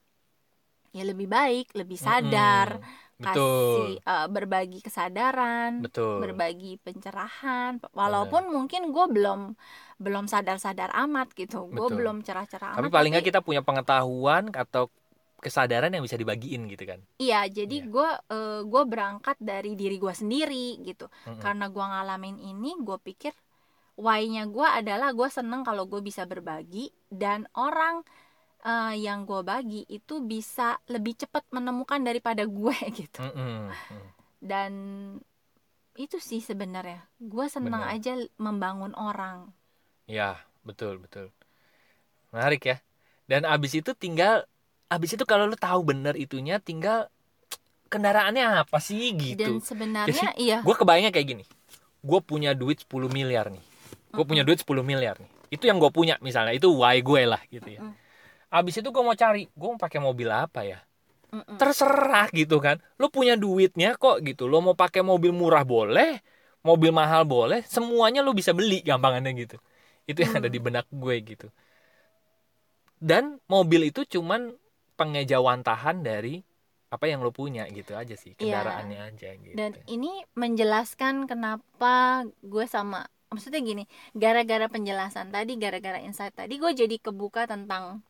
ya 0.92 1.04
lebih 1.08 1.28
baik, 1.28 1.72
lebih 1.76 1.96
sadar, 2.00 2.80
Mm-mm. 2.80 3.00
betul 3.22 3.32
kasih 3.38 4.02
eh, 4.02 4.28
berbagi 4.34 4.80
kesadaran 4.82 5.86
betul 5.86 6.18
berbagi 6.26 6.82
pencerahan 6.82 7.78
walaupun 7.94 8.50
mungkin 8.50 8.90
gue 8.90 9.06
belum 9.14 9.54
belum 10.02 10.26
sadar-sadar 10.26 10.90
amat 11.06 11.38
gitu 11.38 11.70
gue 11.70 11.88
belum 11.94 12.26
cerah-cerah 12.26 12.74
tapi 12.82 12.90
amat 12.90 12.94
paling 12.98 13.12
nggak 13.14 13.26
kita 13.30 13.40
punya 13.46 13.62
pengetahuan 13.62 14.50
atau 14.50 14.90
kesadaran 15.42 15.90
yang 15.90 16.06
bisa 16.06 16.16
dibagiin 16.16 16.70
gitu 16.70 16.86
kan 16.86 17.02
iya 17.18 17.50
jadi 17.50 17.82
Iya. 17.82 17.90
gue 17.90 18.10
gue 18.70 18.84
berangkat 18.86 19.36
dari 19.42 19.74
diri 19.74 19.98
gue 19.98 20.14
sendiri 20.14 20.78
gitu 20.86 21.10
Mm-mm. 21.26 21.42
karena 21.42 21.66
gue 21.68 21.82
ngalamin 21.82 22.38
ini 22.38 22.78
gue 22.78 22.98
pikir 23.02 23.34
why-nya 23.98 24.46
gue 24.48 24.64
adalah 24.64 25.12
gue 25.12 25.28
seneng 25.28 25.66
kalau 25.66 25.90
gue 25.90 26.00
bisa 26.00 26.24
berbagi 26.24 26.94
dan 27.10 27.50
orang 27.54 28.06
eh, 28.62 28.96
yang 29.02 29.26
gue 29.26 29.42
bagi 29.42 29.82
itu 29.90 30.22
bisa 30.22 30.78
lebih 30.88 31.18
cepat 31.18 31.44
menemukan 31.50 32.00
daripada 32.00 32.46
gue 32.46 32.78
gitu. 33.02 33.20
Mm. 33.20 33.68
dan 34.42 34.72
itu 35.98 36.18
sih 36.18 36.40
sebenarnya 36.40 37.04
gue 37.20 37.46
senang 37.52 37.84
Benar. 37.84 37.96
aja 38.00 38.14
membangun 38.40 38.94
orang 38.96 39.52
ya 40.08 40.40
betul 40.64 40.98
betul 41.04 41.30
menarik 42.32 42.64
ya 42.64 42.78
dan 43.28 43.44
abis 43.44 43.76
itu 43.76 43.92
tinggal 43.94 44.48
abis 44.92 45.16
itu 45.16 45.24
kalau 45.24 45.48
lu 45.48 45.56
tahu 45.56 45.88
bener 45.88 46.20
itunya 46.20 46.60
tinggal 46.60 47.08
kendaraannya 47.88 48.64
apa 48.68 48.80
sih 48.84 49.16
dan 49.16 49.20
gitu 49.24 49.52
sebenarnya 49.64 50.36
iya. 50.36 50.60
gue 50.64 50.76
kebayangnya 50.76 51.12
kayak 51.16 51.28
gini. 51.28 51.46
Gue 52.04 52.20
punya 52.20 52.52
duit 52.52 52.84
10 52.84 53.08
miliar 53.08 53.48
nih. 53.48 53.64
Gue 54.12 54.24
punya 54.28 54.44
duit 54.44 54.60
10 54.60 54.84
miliar 54.84 55.16
nih. 55.20 55.32
Itu 55.52 55.68
yang 55.68 55.80
gue 55.80 55.92
punya 55.92 56.20
misalnya. 56.20 56.52
Itu 56.56 56.76
why 56.76 57.00
gue 57.00 57.24
lah 57.24 57.40
gitu 57.48 57.80
ya. 57.80 57.82
Mm-mm. 57.84 58.00
abis 58.52 58.84
itu 58.84 58.92
gue 58.92 59.00
mau 59.00 59.16
cari 59.16 59.48
gue 59.48 59.68
mau 59.72 59.80
pakai 59.80 60.00
mobil 60.04 60.28
apa 60.28 60.68
ya? 60.68 60.80
Mm-mm. 61.32 61.56
terserah 61.56 62.28
gitu 62.36 62.60
kan. 62.60 62.84
Lo 63.00 63.08
punya 63.08 63.40
duitnya 63.40 63.96
kok 63.96 64.20
gitu. 64.28 64.52
Lo 64.52 64.60
mau 64.60 64.76
pakai 64.76 65.04
mobil 65.04 65.32
murah 65.32 65.64
boleh 65.64 66.20
mobil 66.62 66.94
mahal 66.94 67.26
boleh 67.26 67.66
semuanya 67.66 68.22
lo 68.22 68.32
bisa 68.38 68.52
beli 68.52 68.84
gampangannya 68.86 69.32
gitu. 69.36 69.58
Itu 70.08 70.26
yang 70.26 70.42
ada 70.42 70.50
Hmm. 70.50 70.56
di 70.56 70.60
benak 70.62 70.86
gue 70.90 71.16
gitu. 71.24 71.48
Dan 73.02 73.42
mobil 73.50 73.90
itu 73.90 74.06
cuman 74.06 74.54
pengejawantahan 75.02 75.98
dari 76.06 76.46
apa 76.92 77.08
yang 77.08 77.24
lo 77.24 77.32
punya 77.32 77.66
gitu 77.72 77.96
aja 77.96 78.14
sih 78.14 78.36
Iya. 78.36 78.62
kendaraannya 78.62 79.00
aja 79.02 79.30
gitu 79.34 79.56
dan 79.56 79.72
ini 79.88 80.12
menjelaskan 80.36 81.26
kenapa 81.26 82.28
gue 82.44 82.66
sama 82.68 83.08
maksudnya 83.32 83.64
gini 83.64 83.84
gara-gara 84.12 84.68
penjelasan 84.68 85.32
tadi 85.32 85.56
gara-gara 85.56 86.04
insight 86.04 86.36
tadi 86.36 86.60
gue 86.60 86.72
jadi 86.76 87.00
kebuka 87.00 87.48
tentang 87.48 88.04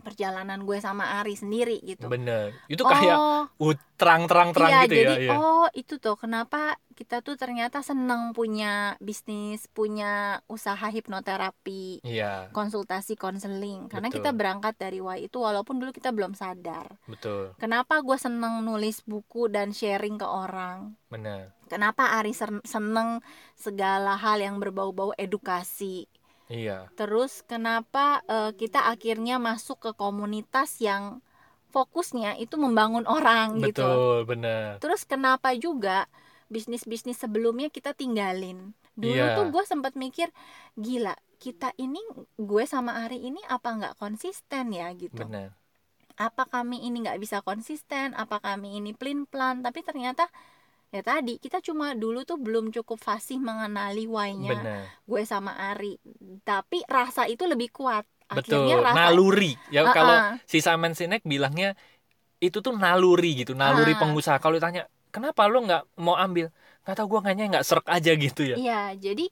perjalanan 0.00 0.64
gue 0.64 0.78
sama 0.80 1.20
Ari 1.20 1.36
sendiri 1.36 1.78
gitu. 1.84 2.08
Bener. 2.08 2.56
Itu 2.66 2.82
kayak 2.82 3.16
oh. 3.16 3.44
uh, 3.60 3.74
terang-terang-terang 4.00 4.70
iya 4.72 4.80
gitu 4.88 4.96
jadi 4.96 5.12
ya 5.12 5.20
iya. 5.28 5.30
oh 5.36 5.68
itu 5.76 6.00
tuh 6.00 6.16
kenapa 6.16 6.80
kita 6.96 7.20
tuh 7.20 7.36
ternyata 7.36 7.84
seneng 7.84 8.32
punya 8.32 8.96
bisnis 8.96 9.68
punya 9.68 10.40
usaha 10.48 10.84
hipnoterapi 10.88 12.04
iya. 12.04 12.48
konsultasi 12.52 13.16
konseling. 13.16 13.88
Karena 13.88 14.12
Betul. 14.12 14.20
kita 14.20 14.30
berangkat 14.36 14.74
dari 14.76 15.00
why 15.00 15.20
itu 15.24 15.40
walaupun 15.40 15.80
dulu 15.80 15.92
kita 15.96 16.12
belum 16.12 16.36
sadar. 16.36 16.92
Betul. 17.08 17.56
Kenapa 17.56 18.04
gue 18.04 18.16
seneng 18.20 18.60
nulis 18.64 19.00
buku 19.04 19.48
dan 19.48 19.72
sharing 19.72 20.20
ke 20.20 20.28
orang? 20.28 20.96
Bener. 21.08 21.56
Kenapa 21.72 22.20
Ari 22.20 22.36
sen- 22.36 22.64
seneng 22.68 23.24
segala 23.56 24.20
hal 24.20 24.44
yang 24.44 24.60
berbau-bau 24.60 25.16
edukasi 25.16 26.04
iya. 26.50 26.90
Terus 26.98 27.46
kenapa 27.46 28.20
eh, 28.26 28.52
kita 28.58 28.90
akhirnya 28.90 29.38
masuk 29.38 29.78
ke 29.80 29.90
komunitas 29.94 30.82
yang 30.82 31.22
fokusnya 31.70 32.36
itu 32.42 32.58
membangun 32.58 33.06
orang 33.06 33.62
gitu. 33.62 33.86
Betul 33.86 34.14
bener 34.26 34.82
terus 34.82 35.06
kenapa 35.06 35.54
juga 35.54 36.10
bisnis-bisnis 36.50 37.16
sebelumnya 37.22 37.70
kita 37.70 37.94
tinggalin? 37.94 38.74
Dulu 38.98 39.14
Iya. 39.14 39.38
tuh 39.38 39.54
gue 39.54 39.64
sempat 39.64 39.94
mikir 39.94 40.34
gila 40.74 41.14
kita 41.40 41.72
ini 41.78 42.02
gue 42.36 42.64
sama 42.66 43.06
Ari 43.06 43.22
ini 43.22 43.40
apa 43.46 43.70
nggak 43.70 43.94
konsisten 44.02 44.74
ya? 44.74 44.90
Gitu. 44.92 45.14
Bener 45.14 45.54
apa 46.20 46.44
kami 46.44 46.84
ini 46.84 47.00
nggak 47.00 47.16
bisa 47.16 47.40
konsisten? 47.40 48.12
Apa 48.12 48.44
kami 48.44 48.76
ini 48.76 48.92
plin 48.92 49.24
plan 49.24 49.64
tapi 49.64 49.80
ternyata 49.80 50.28
ya 50.90 51.00
tadi 51.06 51.38
kita 51.38 51.62
cuma 51.62 51.94
dulu 51.94 52.26
tuh 52.26 52.34
belum 52.38 52.74
cukup 52.74 52.98
fasih 52.98 53.38
mengenali 53.38 54.10
why-nya 54.10 54.50
bener 54.58 54.82
gue 55.06 55.22
sama 55.22 55.54
Ari. 55.70 55.98
Tapi 56.42 56.82
rasa 56.86 57.26
itu 57.30 57.46
lebih 57.46 57.70
kuat. 57.70 58.06
Betul 58.30 58.62
akhirnya 58.62 58.76
rasa 58.90 58.96
naluri. 59.10 59.52
Ya 59.74 59.86
Ah, 59.86 59.94
kalau 59.94 60.16
si 60.46 60.58
Simon 60.62 60.94
Sinek 60.94 61.22
bilangnya 61.26 61.74
itu 62.42 62.58
tuh 62.62 62.74
naluri 62.74 63.42
gitu 63.42 63.52
naluri 63.54 63.94
Ah. 63.94 63.98
pengusaha. 64.02 64.38
Kalau 64.42 64.54
ditanya 64.58 64.86
kenapa 65.14 65.46
lo 65.50 65.62
nggak 65.66 65.82
mau 65.98 66.14
ambil? 66.14 66.50
Nggak 66.86 66.94
tahu 66.98 67.06
gue 67.06 67.20
kayaknya 67.26 67.46
nggak 67.58 67.64
serak 67.66 67.86
aja 67.90 68.12
gitu 68.14 68.42
ya. 68.46 68.56
Iya, 68.58 68.80
jadi 68.98 69.24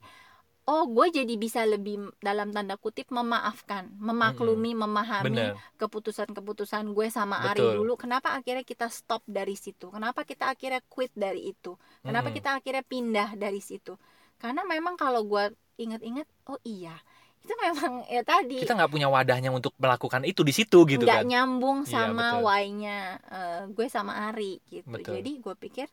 oh 0.69 0.83
gue 0.85 1.07
jadi 1.17 1.33
bisa 1.45 1.65
lebih 1.65 2.13
dalam 2.21 2.53
tanda 2.53 2.77
kutip 2.77 3.09
memaafkan, 3.09 3.89
memaklumi, 3.97 4.77
memahami 4.77 5.25
bener 5.25 5.51
keputusan-keputusan 5.81 6.93
gue 6.93 7.07
sama 7.09 7.41
Ari 7.49 7.65
Betul. 7.65 7.73
dulu. 7.73 7.93
Kenapa 7.97 8.37
akhirnya 8.37 8.61
kita 8.61 8.87
stop 8.93 9.25
dari 9.25 9.57
situ? 9.57 9.89
Kenapa 9.89 10.21
kita 10.29 10.53
akhirnya 10.53 10.81
quit 10.85 11.09
dari 11.17 11.49
itu? 11.53 11.73
Kenapa 12.05 12.29
Mm-mm. 12.29 12.37
kita 12.37 12.49
akhirnya 12.61 12.83
pindah 12.85 13.29
dari 13.33 13.61
situ? 13.63 13.97
Karena 14.37 14.61
memang 14.63 14.95
kalau 14.95 15.25
gue 15.25 15.51
inget-inget, 15.81 16.27
oh 16.47 16.59
iya, 16.63 16.95
itu 17.43 17.53
memang 17.65 17.93
ya 18.13 18.21
tadi 18.21 18.61
kita 18.61 18.75
nggak 18.77 18.91
punya 18.91 19.07
wadahnya 19.09 19.49
untuk 19.49 19.73
melakukan 19.79 20.21
itu 20.27 20.41
di 20.45 20.53
situ 20.53 20.85
gitu 20.85 21.03
nggak 21.07 21.23
kan 21.23 21.25
nyambung 21.25 21.79
Iya, 21.87 21.91
sama 22.13 22.27
betul. 22.37 22.45
why-nya 22.45 22.99
eh, 23.31 23.61
gue 23.71 23.87
sama 23.89 24.13
Ari 24.29 24.59
gitu. 24.69 24.87
Betul. 24.91 25.13
Jadi 25.19 25.31
gue 25.39 25.55
pikir 25.55 25.87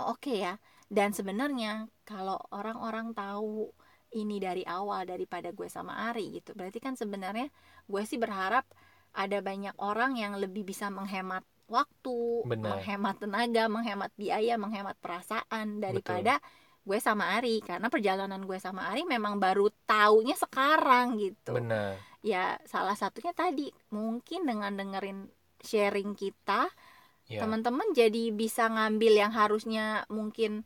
oh, 0.00 0.16
oke 0.16 0.32
ya. 0.32 0.56
Dan 0.86 1.10
sebenarnya 1.10 1.90
kalau 2.06 2.38
orang-orang 2.54 3.10
tahu 3.10 3.70
ini 4.14 4.38
dari 4.38 4.62
awal 4.62 5.04
daripada 5.04 5.50
gue 5.50 5.66
sama 5.66 6.10
Ari 6.10 6.40
gitu. 6.40 6.54
Berarti 6.54 6.78
kan 6.78 6.94
sebenarnya 6.94 7.50
gue 7.90 8.02
sih 8.06 8.16
berharap 8.16 8.64
ada 9.16 9.40
banyak 9.42 9.74
orang 9.82 10.14
yang 10.20 10.38
lebih 10.38 10.62
bisa 10.62 10.92
menghemat 10.92 11.42
waktu, 11.66 12.46
Benar. 12.46 12.78
menghemat 12.78 13.16
tenaga, 13.18 13.64
menghemat 13.66 14.12
biaya, 14.14 14.54
menghemat 14.54 14.94
perasaan 15.02 15.82
daripada 15.82 16.38
gue 16.86 16.98
sama 17.02 17.34
Ari 17.34 17.58
karena 17.66 17.90
perjalanan 17.90 18.46
gue 18.46 18.58
sama 18.62 18.86
Ari 18.94 19.02
memang 19.02 19.42
baru 19.42 19.74
taunya 19.90 20.38
sekarang 20.38 21.18
gitu 21.18 21.58
bener 21.58 21.98
ya 22.22 22.54
salah 22.62 22.94
satunya 22.94 23.34
tadi 23.34 23.74
mungkin 23.90 24.46
dengan 24.46 24.70
dengerin 24.78 25.26
sharing 25.66 26.14
kita 26.14 26.70
ya 27.26 27.42
teman-teman 27.42 27.90
jadi 27.90 28.30
bisa 28.30 28.70
ngambil 28.70 29.18
yang 29.18 29.34
harusnya 29.34 30.06
mungkin 30.06 30.62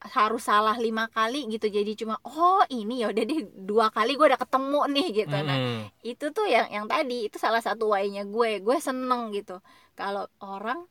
harus 0.00 0.48
salah 0.48 0.76
lima 0.80 1.06
kali 1.12 1.44
gitu. 1.52 1.68
Jadi 1.68 1.92
cuma 1.92 2.16
oh 2.24 2.64
ini 2.72 3.04
ya 3.04 3.12
udah 3.12 3.24
deh 3.24 3.40
dua 3.52 3.92
kali 3.92 4.16
gue 4.16 4.26
udah 4.32 4.40
ketemu 4.40 4.80
nih 4.96 5.08
gitu. 5.24 5.36
Nah 5.36 5.58
Mm-mm. 5.60 5.80
itu 6.00 6.26
tuh 6.32 6.46
yang 6.48 6.68
yang 6.72 6.86
tadi 6.88 7.28
itu 7.28 7.36
salah 7.36 7.60
satu 7.60 7.92
why-nya 7.92 8.24
gue. 8.24 8.64
Gue 8.64 8.76
seneng 8.80 9.28
gitu. 9.36 9.60
Kalau 9.92 10.24
orang 10.40 10.88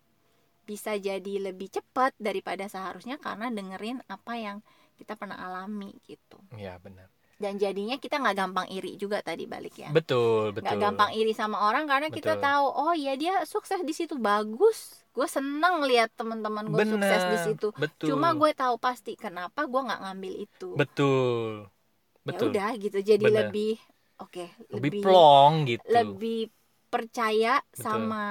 bisa 0.69 0.93
jadi 1.01 1.49
lebih 1.49 1.73
cepat 1.73 2.13
daripada 2.21 2.69
seharusnya 2.69 3.17
karena 3.17 3.49
dengerin 3.49 4.05
apa 4.05 4.37
yang 4.37 4.57
kita 5.01 5.17
pernah 5.17 5.41
alami 5.41 5.97
gitu. 6.05 6.37
Ya 6.53 6.77
benar. 6.77 7.09
Dan 7.39 7.55
jadinya 7.55 7.95
kita 7.95 8.19
nggak 8.19 8.35
gampang 8.35 8.67
iri 8.69 8.99
juga 8.99 9.23
tadi 9.25 9.49
balik 9.49 9.79
ya. 9.79 9.89
Betul 9.89 10.53
betul. 10.53 10.69
nggak 10.69 10.77
gampang 10.77 11.11
iri 11.17 11.33
sama 11.33 11.65
orang 11.65 11.89
karena 11.89 12.13
kita 12.13 12.37
Betul. 12.37 12.45
tahu 12.45 12.65
oh 12.67 12.93
ya 12.93 13.17
dia 13.17 13.41
sukses 13.49 13.81
di 13.81 13.95
situ 13.95 14.19
bagus 14.21 15.01
gue 15.19 15.27
seneng 15.27 15.83
lihat 15.83 16.15
teman-teman 16.15 16.63
gue 16.71 16.85
sukses 16.87 17.21
di 17.27 17.37
situ. 17.43 17.67
Betul. 17.75 18.15
cuma 18.15 18.31
gue 18.31 18.55
tahu 18.55 18.79
pasti 18.79 19.19
kenapa 19.19 19.67
gue 19.67 19.81
nggak 19.83 20.01
ngambil 20.07 20.33
itu. 20.47 20.69
Betul 20.79 21.67
ya 22.23 22.35
betul. 22.35 22.47
udah 22.53 22.69
gitu 22.77 22.97
jadi 23.01 23.25
Benar. 23.25 23.37
lebih 23.49 23.73
oke 24.21 24.45
lebih 24.69 24.91
plong 25.01 25.53
gitu. 25.65 25.83
lebih 25.89 26.39
percaya 26.87 27.57
Betul. 27.73 27.83
sama 27.83 28.25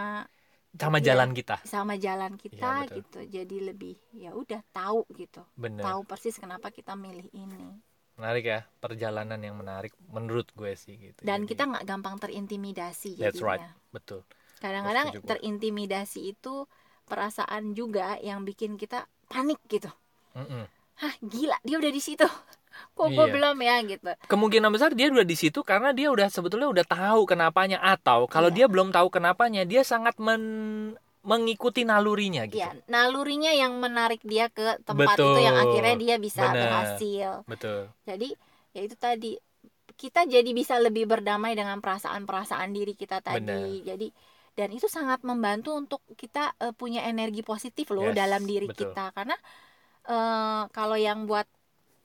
sama 0.79 0.99
Iya. 1.03 1.07
jalan 1.11 1.31
kita. 1.35 1.57
sama 1.67 1.95
jalan 1.99 2.33
kita 2.39 2.55
Iya, 2.55 2.87
betul. 2.87 2.97
gitu. 3.03 3.21
Jadi 3.35 3.57
lebih 3.67 3.95
ya 4.15 4.31
udah 4.37 4.61
tahu 4.71 5.03
gitu. 5.17 5.43
Bener. 5.59 5.83
Tahu 5.83 6.01
persis 6.07 6.37
kenapa 6.39 6.71
kita 6.71 6.95
milih 6.95 7.27
ini. 7.35 7.83
Menarik 8.15 8.45
ya 8.47 8.61
perjalanan 8.79 9.39
yang 9.43 9.57
menarik 9.59 9.91
menurut 10.13 10.47
gue 10.55 10.75
sih 10.79 10.95
gitu. 10.99 11.23
Dan 11.25 11.43
Jadi, 11.47 11.55
kita 11.55 11.63
nggak 11.67 11.85
gampang 11.89 12.17
terintimidasi 12.23 13.19
that's 13.19 13.43
right. 13.43 13.63
betul 13.91 14.23
kadang-kadang 14.59 15.15
terintimidasi 15.23 16.33
itu 16.33 16.67
perasaan 17.05 17.73
juga 17.73 18.19
yang 18.21 18.43
bikin 18.43 18.75
kita 18.75 19.07
panik 19.27 19.59
gitu 19.67 19.89
Mm-mm. 20.35 20.65
hah 20.97 21.15
gila 21.21 21.57
dia 21.63 21.77
udah 21.77 21.89
di 21.89 22.03
situ 22.03 22.27
kok 22.97 23.09
gue 23.09 23.17
Iya. 23.19 23.33
belum 23.33 23.57
ya 23.59 23.77
gitu 23.83 24.11
kemungkinan 24.29 24.71
besar 24.71 24.93
dia 24.93 25.09
udah 25.09 25.25
di 25.25 25.35
situ 25.35 25.63
karena 25.63 25.91
dia 25.91 26.11
udah 26.11 26.29
sebetulnya 26.29 26.69
udah 26.69 26.85
tahu 26.85 27.25
kenapanya 27.25 27.81
atau 27.81 28.27
kalau 28.27 28.53
Iya. 28.53 28.55
dia 28.55 28.67
belum 28.69 28.91
tahu 28.91 29.09
kenapanya 29.09 29.63
dia 29.65 29.83
sangat 29.83 30.19
men- 30.19 30.95
mengikuti 31.19 31.83
nalurinya 31.83 32.47
gitu 32.47 32.61
ya 32.61 32.73
nalurinya 32.87 33.51
yang 33.53 33.77
menarik 33.77 34.23
dia 34.23 34.49
ke 34.49 34.79
tempat 34.81 35.19
itu 35.19 35.29
yang 35.39 35.57
Betul. 35.57 35.65
akhirnya 35.67 35.97
dia 35.99 36.17
bisa 36.17 36.43
Bener. 36.47 36.63
berhasil 36.63 37.31
betul 37.45 37.81
jadi 38.05 38.29
ya 38.73 38.81
itu 38.85 38.97
tadi 38.97 39.33
kita 39.99 40.25
jadi 40.25 40.51
bisa 40.55 40.79
lebih 40.79 41.11
berdamai 41.11 41.53
dengan 41.53 41.83
perasaan-perasaan 41.83 42.71
diri 42.71 42.95
kita 42.95 43.19
tadi 43.19 43.43
Bener. 43.43 43.83
jadi 43.83 44.09
dan 44.59 44.69
itu 44.75 44.87
sangat 44.91 45.21
membantu 45.31 45.71
untuk 45.81 46.01
kita 46.23 46.45
eh, 46.65 46.75
punya 46.81 47.01
energi 47.13 47.43
positif 47.47 47.87
loh 47.97 48.11
Yes, 48.11 48.19
dalam 48.21 48.43
diri 48.51 48.67
betul. 48.71 48.91
kita 48.91 49.05
karena 49.17 49.37
eh, 50.15 50.63
kalau 50.77 50.97
yang 50.99 51.19
buat 51.31 51.47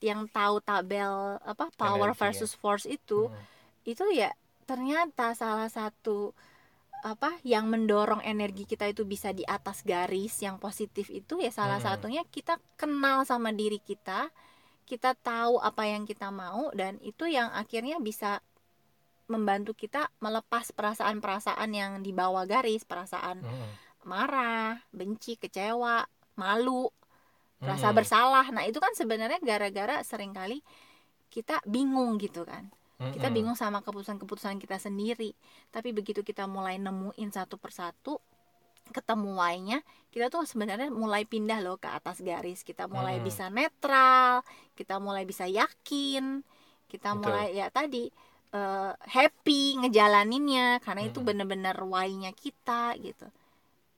yang 0.04 0.22
tahu 0.38 0.56
tabel 0.70 1.14
apa 1.52 1.66
power 1.82 2.12
Energi, 2.12 2.20
ya. 2.20 2.22
versus 2.22 2.52
force 2.62 2.86
itu 2.98 3.20
Mm. 3.32 3.44
itu 3.92 4.06
ya 4.16 4.30
ternyata 4.70 5.36
salah 5.36 5.68
satu 5.68 6.32
apa 7.04 7.36
yang 7.44 7.68
mendorong 7.68 8.24
energi 8.24 8.64
kita 8.64 8.88
itu 8.88 9.04
bisa 9.04 9.30
di 9.36 9.44
atas 9.44 9.84
garis 9.84 10.40
yang 10.40 10.56
positif 10.56 11.12
itu 11.12 11.36
ya 11.46 11.52
salah 11.52 11.80
Mm-mm. 11.80 11.88
satunya 11.88 12.24
kita 12.36 12.56
kenal 12.80 13.28
sama 13.28 13.52
diri 13.52 13.80
kita 13.84 14.32
kita 14.88 15.12
tahu 15.20 15.60
apa 15.60 15.84
yang 15.88 16.04
kita 16.08 16.32
mau 16.32 16.72
dan 16.76 17.00
itu 17.04 17.28
yang 17.28 17.52
akhirnya 17.52 18.00
bisa 18.00 18.40
membantu 19.28 19.72
kita 19.74 20.12
melepas 20.20 20.72
perasaan-perasaan 20.76 21.70
yang 21.72 21.92
di 22.04 22.12
bawah 22.12 22.44
garis. 22.44 22.84
Perasaan 22.84 23.40
Mm-mm. 23.44 23.72
marah 24.04 24.80
benci 24.92 25.40
kecewa 25.40 26.04
malu 26.36 26.92
rasa 27.64 27.96
bersalah. 27.96 28.52
Nah 28.52 28.68
itu 28.68 28.84
kan 28.84 28.92
sebenarnya 28.92 29.40
gara-gara 29.40 30.04
sering 30.04 30.36
kali 30.36 30.60
kita 31.32 31.64
bingung 31.64 32.20
gitu 32.20 32.44
kan. 32.44 32.68
Kita 33.04 33.28
bingung 33.28 33.60
sama 33.60 33.84
keputusan-keputusan 33.84 34.64
kita 34.64 34.80
sendiri. 34.80 35.36
Tapi 35.76 35.92
begitu 35.92 36.24
kita 36.24 36.48
mulai 36.48 36.80
nemuin 36.80 37.30
satu 37.36 37.60
persatu 37.60 38.20
ketemu 38.92 39.40
why-nya 39.40 39.80
kita 40.12 40.28
tuh 40.28 40.44
sebenarnya 40.44 40.92
mulai 40.92 41.24
pindah 41.24 41.64
loh 41.64 41.80
ke 41.80 41.88
atas 41.88 42.20
garis. 42.20 42.64
Kita 42.64 42.88
mulai 42.92 43.20
Mm-mm. 43.20 43.28
bisa 43.28 43.48
netral 43.48 44.44
kita 44.76 45.00
mulai 45.00 45.24
bisa 45.24 45.48
yakin 45.48 46.44
kita 46.92 47.18
Betul. 47.18 47.22
mulai 47.26 47.48
ya 47.58 47.68
tadi 47.74 48.14
eh, 48.54 48.92
happy 49.16 49.62
ngejalaninnya 49.82 50.80
karena 50.86 51.02
itu 51.10 51.20
Mm-mm. 51.20 51.28
bener-bener 51.28 51.76
why-nya 51.94 52.32
kita 52.44 52.96
gitu 53.06 53.26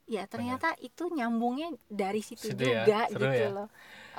ya 0.06 0.24
ternyata 0.30 0.68
itu 0.88 1.04
nyambungnya 1.18 1.68
dari 1.90 2.22
situ, 2.22 2.54
Situ 2.54 2.64
ya, 2.76 2.86
juga 2.86 3.00
seru 3.10 3.26
gitu 3.32 3.42
ya. 3.42 3.50
loh 3.58 3.68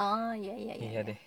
oh 0.00 0.32
iya 0.34 0.54
iya 0.64 0.74
iya, 0.74 0.90
Iya 0.92 1.00
deh. 1.08 1.18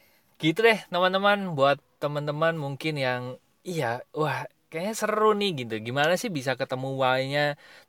Gitu 0.43 0.59
deh 0.67 0.79
teman-teman 0.93 1.37
buat 1.57 1.77
teman-teman 2.03 2.53
mungkin 2.63 2.93
yang 2.95 3.21
iya 3.67 3.85
wah 4.15 4.47
kayaknya 4.71 4.93
seru 5.01 5.29
nih 5.39 5.49
gitu. 5.65 5.73
Gimana 5.87 6.13
sih 6.21 6.29
bisa 6.37 6.51
ketemu 6.61 6.87
why-nya? 7.01 7.41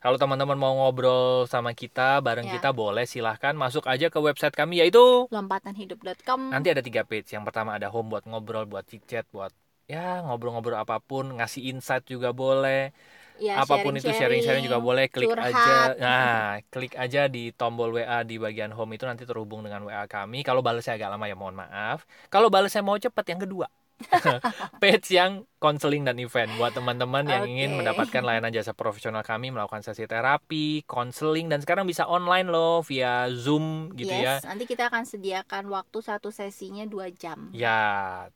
Kalau 0.02 0.16
teman-teman 0.22 0.58
mau 0.62 0.72
ngobrol 0.78 1.44
sama 1.52 1.70
kita 1.76 2.18
bareng 2.26 2.48
Ya. 2.48 2.54
kita 2.56 2.68
boleh 2.80 3.04
silahkan 3.12 3.54
masuk 3.62 3.84
aja 3.92 4.06
ke 4.14 4.18
website 4.18 4.56
kami 4.56 4.80
yaitu 4.82 5.28
lompatanhidup.com 5.30 6.40
nanti 6.52 6.68
ada 6.74 6.82
tiga 6.82 7.02
page. 7.06 7.28
Yang 7.34 7.44
pertama 7.52 7.70
ada 7.78 7.88
home 7.92 8.08
buat 8.12 8.24
ngobrol, 8.30 8.64
buat 8.66 8.84
chit-chat, 8.90 9.26
buat 9.34 9.52
ya 9.90 10.22
ngobrol-ngobrol 10.22 10.78
apa 10.78 11.02
pun, 11.02 11.34
ngasih 11.42 11.74
insight 11.74 12.06
juga 12.06 12.30
boleh. 12.30 12.94
ya, 13.40 13.64
apa 13.64 13.80
pun 13.80 13.96
itu 13.96 14.12
sharing-sharing 14.12 14.68
juga 14.68 14.78
boleh 14.78 15.08
klik 15.08 15.32
curhat. 15.32 15.48
aja 15.48 15.96
nah 15.96 16.60
klik 16.68 16.92
aja 16.92 17.24
di 17.24 17.56
tombol 17.56 17.96
WA 17.96 18.20
di 18.20 18.36
bagian 18.36 18.68
home 18.68 19.00
itu 19.00 19.08
nanti 19.08 19.24
terhubung 19.24 19.64
dengan 19.64 19.88
WA 19.88 20.04
kami 20.04 20.44
kalau 20.44 20.60
balasnya 20.60 21.00
agak 21.00 21.08
lama 21.08 21.24
ya 21.24 21.36
mohon 21.40 21.56
maaf 21.56 22.04
kalau 22.28 22.52
balasnya 22.52 22.84
mau 22.84 23.00
cepet 23.00 23.24
yang 23.32 23.40
kedua 23.40 23.66
page 24.82 25.12
yang 25.12 25.44
konseling 25.60 26.08
dan 26.08 26.16
event 26.16 26.48
buat 26.56 26.72
teman-teman 26.72 27.24
yang 27.28 27.44
ingin 27.44 27.76
Oke. 27.76 27.78
mendapatkan 27.84 28.22
layanan 28.24 28.52
jasa 28.52 28.72
profesional 28.72 29.20
kami 29.20 29.52
melakukan 29.52 29.84
sesi 29.84 30.08
terapi 30.08 30.84
konseling 30.88 31.52
dan 31.52 31.60
sekarang 31.60 31.84
bisa 31.84 32.08
online 32.08 32.48
loh 32.48 32.80
via 32.80 33.28
zoom 33.28 33.92
gitu 33.96 34.12
ya 34.12 34.40
yes, 34.40 34.48
nanti 34.48 34.64
kita 34.64 34.88
akan 34.88 35.04
sediakan 35.04 35.68
waktu 35.68 35.98
satu 36.00 36.32
sesinya 36.32 36.84
dua 36.88 37.12
jam. 37.12 37.52
ya 37.52 38.28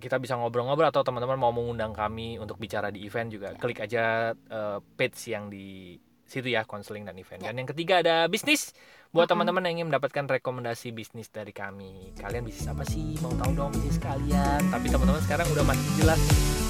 kita 0.00 0.16
bisa 0.16 0.34
ngobrol-ngobrol 0.34 0.88
atau 0.88 1.04
teman-teman 1.04 1.36
mau 1.36 1.52
mengundang 1.52 1.92
kami 1.92 2.40
untuk 2.40 2.56
bicara 2.56 2.88
di 2.88 3.04
event 3.04 3.28
juga 3.28 3.52
Ya. 3.52 3.60
klik 3.60 3.78
aja 3.78 4.04
eh, 4.32 4.78
page 4.96 5.20
yang 5.28 5.46
di 5.46 5.94
situ 6.24 6.46
ya 6.48 6.62
konseling 6.62 7.02
dan 7.02 7.14
event. 7.14 7.42
Ya. 7.42 7.50
dan 7.50 7.58
yang 7.58 7.68
ketiga 7.68 8.00
ada 8.00 8.24
bisnis. 8.26 8.70
Buat 9.10 9.26
teman-teman 9.26 9.66
yang 9.66 9.82
ingin 9.82 9.88
mendapatkan 9.90 10.22
rekomendasi 10.30 10.94
bisnis 10.94 11.26
dari 11.28 11.50
kami 11.50 12.14
kalian 12.14 12.46
bisnis 12.46 12.70
apa 12.70 12.86
sih? 12.86 13.18
Mau 13.18 13.34
tahu 13.34 13.50
dong 13.52 13.74
bisnis 13.74 13.98
kalian? 13.98 14.62
Tapi 14.70 14.86
teman-teman 14.86 15.18
sekarang 15.20 15.50
udah 15.50 15.64
makin 15.66 15.88
jelas 15.98 16.20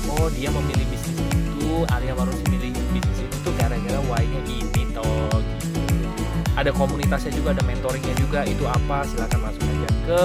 oh 0.09 0.33
dia 0.33 0.49
memilih 0.49 0.89
bisnis 0.89 1.21
itu 1.21 1.85
Arya 1.93 2.17
baru 2.17 2.33
memilih 2.49 2.73
bisnis 2.91 3.19
itu 3.21 3.37
tuh 3.45 3.53
gara-gara 3.55 4.01
why-nya 4.09 4.41
ini 4.49 4.83
toh 4.91 5.37
gitu. 5.37 6.09
Ada 6.57 6.73
komunitasnya 6.73 7.33
juga 7.37 7.53
ada 7.53 7.63
mentoringnya 7.63 8.15
juga 8.17 8.41
itu 8.49 8.65
apa? 8.65 9.05
Silahkan 9.05 9.41
masuk 9.45 9.61
aja 9.61 9.89
ke 10.09 10.21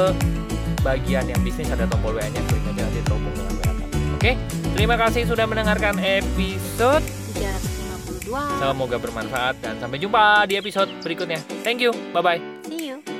bagian 0.85 1.25
yang 1.25 1.41
bisnis 1.41 1.65
ada 1.73 1.89
tombol 1.89 2.13
WA 2.13 2.29
nya 2.29 2.41
klik 2.45 2.61
aja 2.69 2.85
nanti 2.85 3.01
terhubung 3.01 3.33
dengan 3.33 3.53
WA 3.57 3.71
kami 3.73 3.83
oke 4.21 4.31
terima 4.77 4.95
kasih 5.01 5.21
sudah 5.25 5.45
mendengarkan 5.49 5.97
episode. 5.97 7.01
352. 8.29 8.61
semoga 8.61 8.97
bermanfaat 9.01 9.55
dan 9.65 9.81
sampai 9.81 9.97
jumpa 9.97 10.45
di 10.45 10.55
episode 10.61 10.89
berikutnya. 11.01 11.41
Thank 11.65 11.81
you. 11.81 11.91
Bye 12.13 12.21
bye 12.21 13.14